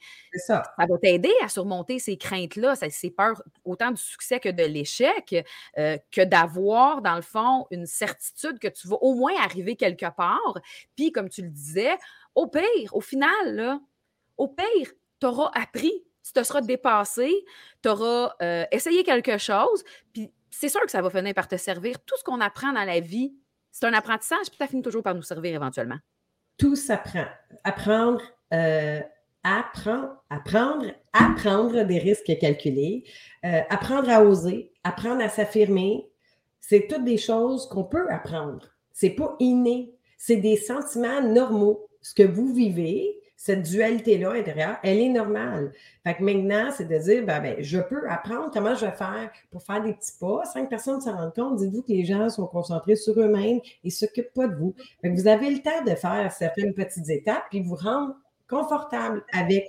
ça 0.46 0.62
va 0.78 0.98
t'aider 1.02 1.32
à 1.42 1.48
surmonter 1.48 1.98
ces 1.98 2.16
craintes-là, 2.16 2.74
ces 2.76 3.10
peurs, 3.10 3.42
autant 3.64 3.90
du 3.90 4.00
succès 4.00 4.40
que 4.40 4.48
de 4.48 4.62
l'échec, 4.64 5.34
euh, 5.78 5.98
que 6.12 6.22
d'avoir, 6.22 7.02
dans 7.02 7.16
le 7.16 7.22
fond, 7.22 7.66
une 7.70 7.86
certitude 7.86 8.58
que 8.58 8.68
tu 8.68 8.88
vas 8.88 8.96
au 9.00 9.14
moins 9.14 9.32
arriver 9.42 9.76
quelque 9.76 10.06
part. 10.16 10.60
Puis, 10.94 11.12
comme 11.12 11.28
tu 11.28 11.42
le 11.42 11.50
disais, 11.50 11.96
au 12.36 12.46
pire, 12.46 12.90
au 12.92 13.00
final, 13.00 13.54
là, 13.54 13.80
au 14.36 14.46
pire, 14.46 14.92
tu 15.20 15.26
auras 15.26 15.50
appris, 15.54 15.92
tu 16.22 16.32
te 16.32 16.42
seras 16.42 16.60
dépassé, 16.60 17.44
tu 17.82 17.88
auras 17.88 18.34
euh, 18.42 18.64
essayé 18.70 19.02
quelque 19.02 19.38
chose, 19.38 19.82
puis 20.12 20.30
c'est 20.50 20.68
sûr 20.68 20.82
que 20.82 20.90
ça 20.90 21.02
va 21.02 21.10
finir 21.10 21.34
par 21.34 21.48
te 21.48 21.56
servir. 21.56 21.98
Tout 22.04 22.16
ce 22.18 22.24
qu'on 22.24 22.40
apprend 22.40 22.72
dans 22.72 22.84
la 22.84 23.00
vie, 23.00 23.34
c'est 23.72 23.86
un 23.86 23.94
apprentissage, 23.94 24.46
puis 24.48 24.56
ça 24.58 24.66
finit 24.66 24.82
toujours 24.82 25.02
par 25.02 25.14
nous 25.14 25.22
servir 25.22 25.54
éventuellement. 25.54 25.98
Tout 26.58 26.76
s'apprend. 26.76 27.26
Apprendre, 27.64 28.22
euh, 28.52 29.00
apprendre, 29.42 30.22
apprendre, 30.30 30.86
apprendre 31.12 31.84
des 31.84 31.98
risques 31.98 32.38
calculés, 32.38 33.04
euh, 33.44 33.60
apprendre 33.70 34.10
à 34.10 34.22
oser, 34.22 34.72
apprendre 34.84 35.22
à 35.22 35.28
s'affirmer, 35.28 36.06
c'est 36.60 36.86
toutes 36.88 37.04
des 37.04 37.18
choses 37.18 37.68
qu'on 37.68 37.84
peut 37.84 38.10
apprendre. 38.10 38.66
C'est 38.92 39.10
pas 39.10 39.36
inné. 39.38 39.94
C'est 40.18 40.36
des 40.36 40.56
sentiments 40.56 41.22
normaux 41.22 41.86
ce 42.06 42.14
que 42.14 42.22
vous 42.22 42.54
vivez, 42.54 43.18
cette 43.36 43.62
dualité-là 43.62 44.30
intérieure, 44.30 44.76
elle 44.84 45.00
est 45.00 45.08
normale. 45.08 45.72
Fait 46.04 46.14
que 46.14 46.22
maintenant, 46.22 46.70
c'est 46.70 46.84
de 46.84 46.96
dire, 46.98 47.26
ben, 47.26 47.40
ben, 47.40 47.56
je 47.58 47.80
peux 47.80 48.08
apprendre 48.08 48.48
comment 48.52 48.76
je 48.76 48.86
vais 48.86 48.92
faire 48.92 49.28
pour 49.50 49.64
faire 49.64 49.82
des 49.82 49.92
petits 49.92 50.12
pas. 50.20 50.44
Cinq 50.44 50.70
personnes 50.70 51.00
se 51.00 51.10
rendent 51.10 51.34
compte, 51.34 51.56
dites-vous 51.56 51.82
que 51.82 51.90
les 51.90 52.04
gens 52.04 52.28
sont 52.28 52.46
concentrés 52.46 52.94
sur 52.94 53.18
eux-mêmes 53.18 53.58
et 53.82 53.86
ne 53.86 53.90
s'occupent 53.90 54.32
pas 54.34 54.46
de 54.46 54.54
vous. 54.54 54.72
Vous 55.02 55.26
avez 55.26 55.50
le 55.50 55.60
temps 55.60 55.82
de 55.84 55.96
faire 55.96 56.30
certaines 56.30 56.74
petites 56.74 57.10
étapes 57.10 57.42
puis 57.50 57.60
vous 57.60 57.74
rendre 57.74 58.14
confortable 58.48 59.24
avec 59.32 59.66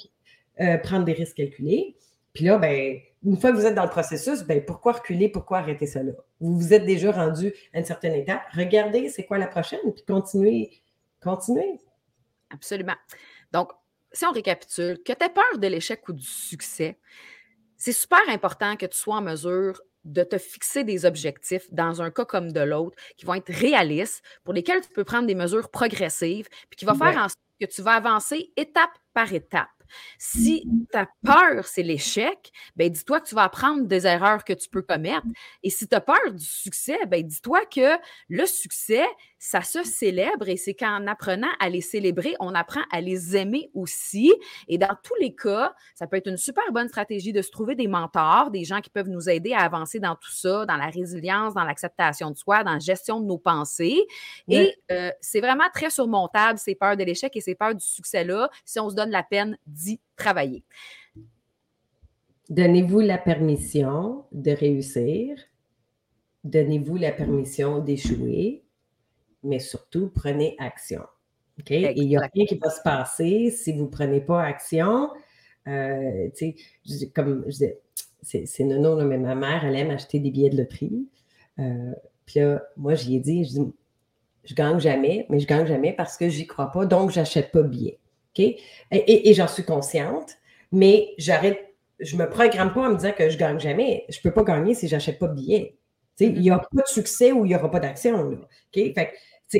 euh, 0.62 0.78
prendre 0.78 1.06
des 1.06 1.14
risques 1.14 1.38
calculés. 1.38 1.96
Puis 2.34 2.46
là, 2.46 2.60
ben, 2.60 3.00
une 3.26 3.38
fois 3.38 3.52
que 3.52 3.56
vous 3.56 3.66
êtes 3.66 3.74
dans 3.74 3.84
le 3.84 3.90
processus, 3.90 4.44
ben, 4.44 4.64
pourquoi 4.64 4.92
reculer, 4.92 5.28
pourquoi 5.28 5.58
arrêter 5.58 5.88
là? 5.96 6.12
Vous 6.40 6.56
vous 6.56 6.72
êtes 6.72 6.86
déjà 6.86 7.12
rendu 7.12 7.52
à 7.74 7.80
une 7.80 7.86
certaine 7.86 8.14
étape. 8.14 8.42
Regardez 8.54 9.10
c'est 9.10 9.26
quoi 9.26 9.40
la 9.40 9.48
prochaine, 9.48 9.80
puis 9.96 10.04
continuez. 10.08 10.70
Continuez. 11.20 11.80
Absolument. 12.52 12.96
Donc, 13.52 13.72
si 14.12 14.26
on 14.26 14.32
récapitule, 14.32 15.00
que 15.04 15.14
tu 15.14 15.24
aies 15.26 15.30
peur 15.30 15.58
de 15.58 15.68
l'échec 15.68 16.08
ou 16.08 16.14
du 16.14 16.24
succès, 16.26 17.00
c'est 17.78 17.94
super 17.94 18.22
important 18.30 18.78
que 18.78 18.86
tu 18.86 18.98
sois 18.98 19.18
en 19.18 19.22
mesure 19.22 19.82
de 20.06 20.24
te 20.24 20.38
fixer 20.38 20.84
des 20.84 21.06
objectifs 21.06 21.68
dans 21.72 22.02
un 22.02 22.12
cas 22.12 22.26
comme 22.26 22.52
de 22.54 22.62
l'autre 22.62 22.98
qui 23.18 23.26
vont 23.26 23.36
être 23.36 23.54
réalistes, 23.54 24.24
pour 24.44 24.54
lesquels 24.54 24.82
tu 24.82 24.90
peux 24.90 25.04
prendre 25.06 25.28
des 25.28 25.36
mesures 25.36 25.70
progressives, 25.72 26.48
puis 26.70 26.78
qui 26.78 26.86
vont 26.86 26.96
faire 26.96 27.18
en 27.18 27.30
sorte 27.30 27.40
que 27.62 27.68
tu 27.68 27.82
vas 27.84 27.96
avancer 27.96 28.52
étape 28.58 28.92
par 29.14 29.34
étape. 29.34 29.70
Si 30.20 30.68
ta 30.92 31.08
peur, 31.26 31.66
c'est 31.68 31.84
l'échec, 31.84 32.52
ben 32.76 32.90
dis-toi 32.90 33.22
que 33.22 33.28
tu 33.30 33.36
vas 33.36 33.44
apprendre 33.44 33.86
des 33.88 34.08
erreurs 34.08 34.44
que 34.46 34.54
tu 34.54 34.70
peux 34.70 34.82
commettre. 34.82 35.28
Et 35.64 35.70
si 35.70 35.88
tu 35.88 35.96
as 35.96 36.02
peur 36.02 36.34
du 36.34 36.46
succès, 36.46 37.00
ben 37.08 37.24
dis-toi 37.26 37.66
que 37.68 37.98
le 38.30 38.46
succès, 38.46 39.06
ça 39.40 39.62
se 39.62 39.84
célèbre 39.84 40.50
et 40.50 40.58
c'est 40.58 40.74
qu'en 40.74 41.06
apprenant 41.08 41.48
à 41.60 41.70
les 41.70 41.82
célébrer, 41.82 42.36
on 42.40 42.56
apprend 42.56 42.82
à 42.92 43.02
les 43.02 43.36
aimer 43.36 43.70
aussi. 43.74 44.34
Et 44.68 44.78
dans 44.78 44.96
tous 45.04 45.16
les 45.20 45.36
cas, 45.36 45.74
ça 45.94 46.08
peut 46.08 46.18
être 46.18 46.28
une 46.28 46.38
super 46.38 46.64
bonne 46.72 46.88
stratégie 46.88 47.34
de 47.34 47.42
se 47.42 47.52
trouver 47.52 47.76
des 47.76 47.88
mentors, 47.88 48.50
des 48.52 48.64
gens 48.64 48.82
qui 48.82 48.90
peuvent 48.90 49.10
nous 49.10 49.30
aider 49.30 49.54
à 49.54 49.60
avancer 49.60 50.00
dans 50.00 50.16
tout 50.16 50.32
ça, 50.32 50.66
dans 50.66 50.78
la 50.78 50.88
résilience, 50.88 51.54
dans 51.54 51.64
l'acceptation 51.64 52.32
de 52.32 52.38
soi, 52.38 52.64
dans 52.64 52.74
la 52.74 52.80
gestion 52.80 53.20
de 53.20 53.26
nos 53.26 53.38
pensées. 53.38 54.06
Et 54.50 54.76
euh, 54.92 55.12
c'est 55.22 55.42
vraiment 55.42 55.70
très 55.74 55.90
surmontable, 55.90 56.58
ces 56.58 56.76
peurs 56.76 56.98
de 56.98 57.04
l'échec 57.04 57.36
et 57.36 57.42
ces 57.42 57.56
peurs 57.56 57.76
du 57.76 57.86
succès-là, 57.86 58.50
si 58.66 58.80
on 58.80 58.90
se 58.90 58.96
donne 58.96 59.12
la 59.12 59.24
peine 59.24 59.58
d'y 59.68 60.00
travailler. 60.16 60.64
Donnez-vous 62.50 63.02
la 63.02 63.18
permission 63.18 64.26
de 64.32 64.52
réussir. 64.52 65.38
Donnez-vous 66.44 66.96
la 66.96 67.12
permission 67.12 67.80
d'échouer 67.80 68.64
mais 69.44 69.60
surtout, 69.60 70.12
prenez 70.14 70.56
action. 70.60 71.02
OK? 71.60 71.72
il 71.72 72.08
n'y 72.08 72.18
a 72.18 72.30
rien 72.34 72.46
qui 72.46 72.58
va 72.58 72.70
se 72.70 72.82
passer 72.82 73.50
si 73.50 73.74
vous 73.74 73.84
ne 73.84 73.90
prenez 73.90 74.22
pas 74.22 74.44
action. 74.44 75.10
Euh, 75.68 76.30
comme 77.14 77.44
je 77.48 77.52
disais, 77.52 77.80
c'est 78.22 78.64
nono, 78.64 79.04
mais 79.04 79.18
ma 79.18 79.36
mère, 79.36 79.66
elle 79.66 79.76
aime 79.76 79.92
acheter 79.92 80.20
des 80.20 80.32
billets 80.32 80.50
de 80.50 80.58
loterie. 80.58 81.08
Euh, 81.60 81.94
puis 82.26 82.40
là, 82.40 82.64
moi, 82.76 82.96
j'y 82.96 83.16
ai 83.16 83.20
dit, 83.20 83.46
je 83.46 83.50
dis, 83.50 83.74
je 84.44 84.54
gagne 84.54 84.80
jamais, 84.80 85.26
mais 85.30 85.40
je 85.40 85.48
gagne 85.48 85.66
jamais 85.66 85.94
parce 85.94 86.18
que 86.18 86.30
j'y 86.30 86.48
crois 86.48 86.72
pas, 86.72 86.86
donc 86.86 87.12
j'achète 87.12 87.52
pas 87.52 87.64
de 87.64 87.68
billets. 87.68 88.00
OK? 88.38 88.46
Et, 88.92 89.34
j'en 89.34 89.48
suis 89.48 89.64
consciente, 89.64 90.38
mais 90.72 91.14
j'arrête, 91.18 91.74
je 92.00 92.16
me 92.16 92.30
programme 92.30 92.74
pas 92.74 92.88
en 92.88 92.92
me 92.92 92.96
disant 92.96 93.12
que 93.12 93.30
je 93.30 93.38
gagne 93.38 93.60
jamais. 93.60 94.06
Je 94.10 94.20
peux 94.22 94.32
pas 94.32 94.44
gagner 94.44 94.74
si 94.74 94.88
j'achète 94.88 95.20
pas 95.20 95.28
de 95.28 95.34
billets. 95.34 95.78
Il 96.20 96.40
n'y 96.40 96.50
a 96.50 96.60
pas 96.60 96.82
de 96.82 96.88
succès 96.88 97.32
ou 97.32 97.46
il 97.46 97.50
n'y 97.50 97.56
aura 97.56 97.70
pas 97.70 97.80
d'action. 97.80 98.38
Fait 98.74 99.16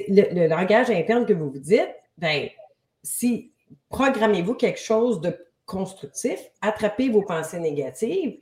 le, 0.10 0.48
langage 0.48 0.90
interne 0.90 1.26
que 1.26 1.34
vous 1.34 1.52
vous 1.52 1.60
dites, 1.60 1.96
ben, 2.18 2.48
si 3.04 3.52
programmez-vous 3.90 4.56
quelque 4.56 4.80
chose 4.80 5.22
de 5.22 5.38
constructif, 5.66 6.40
attrapez 6.62 7.10
vos 7.10 7.22
pensées 7.22 7.60
négatives, 7.60 8.38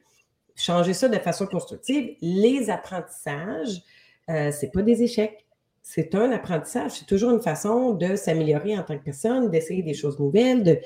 changez 0.56 0.94
ça 0.94 1.10
de 1.10 1.18
façon 1.18 1.46
constructive. 1.46 2.16
Les 2.22 2.70
apprentissages, 2.70 3.82
euh, 4.30 4.52
ce 4.52 4.66
n'est 4.66 4.72
pas 4.72 4.82
des 4.82 5.04
échecs. 5.04 5.46
C'est 5.82 6.16
un 6.16 6.32
apprentissage. 6.32 6.92
C'est 6.92 7.06
toujours 7.06 7.32
une 7.32 7.42
façon 7.42 7.94
de 7.94 8.16
s'améliorer 8.16 8.78
en 8.78 8.84
tant 8.84 8.98
que 8.98 9.04
personne, 9.04 9.52
d'essayer 9.52 9.84
des 9.84 9.94
choses 9.94 10.20
nouvelles. 10.20 10.64
De, 10.64 10.80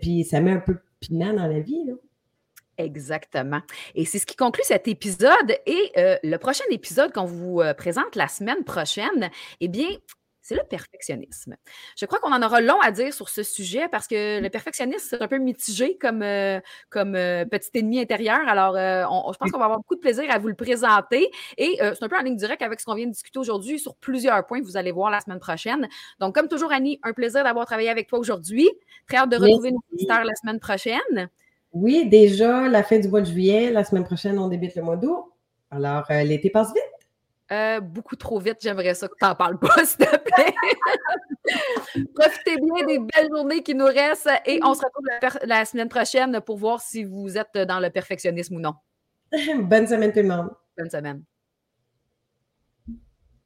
puis 0.00 0.24
ça 0.24 0.40
met 0.40 0.52
un 0.52 0.60
peu 0.60 0.74
de 0.74 0.82
piment 0.98 1.32
dans 1.34 1.46
la 1.46 1.60
vie. 1.60 1.84
Là. 1.86 1.94
Exactement. 2.78 3.60
Et 3.96 4.04
c'est 4.04 4.20
ce 4.20 4.26
qui 4.26 4.36
conclut 4.36 4.62
cet 4.64 4.86
épisode. 4.86 5.58
Et 5.66 5.92
euh, 5.96 6.16
le 6.22 6.36
prochain 6.36 6.64
épisode 6.70 7.12
qu'on 7.12 7.24
vous 7.24 7.60
euh, 7.60 7.74
présente 7.74 8.14
la 8.14 8.28
semaine 8.28 8.62
prochaine, 8.62 9.30
eh 9.60 9.66
bien, 9.66 9.88
c'est 10.40 10.54
le 10.54 10.62
perfectionnisme. 10.62 11.56
Je 11.96 12.06
crois 12.06 12.20
qu'on 12.20 12.32
en 12.32 12.40
aura 12.40 12.60
long 12.60 12.80
à 12.80 12.92
dire 12.92 13.12
sur 13.12 13.28
ce 13.28 13.42
sujet 13.42 13.88
parce 13.88 14.06
que 14.06 14.40
le 14.40 14.48
perfectionnisme, 14.48 15.06
c'est 15.10 15.20
un 15.20 15.26
peu 15.26 15.38
mitigé 15.38 15.98
comme, 15.98 16.22
euh, 16.22 16.60
comme 16.88 17.14
petit 17.14 17.70
ennemi 17.74 18.00
intérieur. 18.00 18.38
Alors, 18.46 18.74
je 18.76 19.38
pense 19.38 19.50
qu'on 19.50 19.58
va 19.58 19.64
avoir 19.64 19.80
beaucoup 19.80 19.96
de 19.96 20.00
plaisir 20.00 20.30
à 20.30 20.38
vous 20.38 20.48
le 20.48 20.54
présenter. 20.54 21.30
Et 21.58 21.78
c'est 21.80 22.02
un 22.02 22.08
peu 22.08 22.16
en 22.16 22.22
ligne 22.22 22.36
directe 22.36 22.62
avec 22.62 22.80
ce 22.80 22.86
qu'on 22.86 22.94
vient 22.94 23.06
de 23.06 23.12
discuter 23.12 23.40
aujourd'hui 23.40 23.78
sur 23.78 23.96
plusieurs 23.96 24.46
points 24.46 24.60
que 24.60 24.64
vous 24.64 24.78
allez 24.78 24.92
voir 24.92 25.10
la 25.10 25.20
semaine 25.20 25.40
prochaine. 25.40 25.86
Donc, 26.20 26.34
comme 26.34 26.48
toujours, 26.48 26.72
Annie, 26.72 26.98
un 27.02 27.12
plaisir 27.12 27.44
d'avoir 27.44 27.66
travaillé 27.66 27.90
avec 27.90 28.08
toi 28.08 28.18
aujourd'hui. 28.18 28.70
Très 29.06 29.18
hâte 29.18 29.30
de 29.30 29.36
retrouver 29.36 29.72
nos 29.72 29.82
visiteurs 29.92 30.24
la 30.24 30.34
semaine 30.36 30.60
prochaine. 30.60 31.28
Oui, 31.80 32.08
déjà, 32.08 32.68
la 32.68 32.82
fin 32.82 32.98
du 32.98 33.08
mois 33.08 33.20
de 33.20 33.26
juillet. 33.26 33.70
La 33.70 33.84
semaine 33.84 34.04
prochaine, 34.04 34.38
on 34.38 34.48
débute 34.48 34.74
le 34.74 34.82
mois 34.82 34.96
d'août. 34.96 35.32
Alors, 35.70 36.04
euh, 36.10 36.24
l'été 36.24 36.50
passe 36.50 36.72
vite. 36.74 36.82
Euh, 37.52 37.80
beaucoup 37.80 38.16
trop 38.16 38.40
vite. 38.40 38.58
J'aimerais 38.60 38.94
ça 38.94 39.06
que 39.06 39.14
tu 39.18 39.24
n'en 39.24 39.34
parles 39.36 39.58
pas, 39.58 39.68
s'il 39.84 39.98
te 39.98 40.16
plaît. 40.16 40.54
Profitez 42.14 42.56
bien 42.56 42.84
des 42.84 42.98
belles 42.98 43.28
journées 43.30 43.62
qui 43.62 43.74
nous 43.74 43.86
restent 43.86 44.28
et 44.44 44.60
on 44.64 44.74
se 44.74 44.82
retrouve 44.84 45.38
la, 45.44 45.64
semaine 45.64 45.88
prochaine 45.88 46.40
pour 46.40 46.58
voir 46.58 46.80
si 46.80 47.04
vous 47.04 47.38
êtes 47.38 47.56
dans 47.56 47.78
le 47.78 47.90
perfectionnisme 47.90 48.56
ou 48.56 48.60
non. 48.60 48.74
Bonne 49.62 49.86
semaine 49.86 50.12
tout 50.12 50.18
le 50.18 50.28
monde. 50.28 50.50
Bonne 50.76 50.90
semaine. 50.90 51.22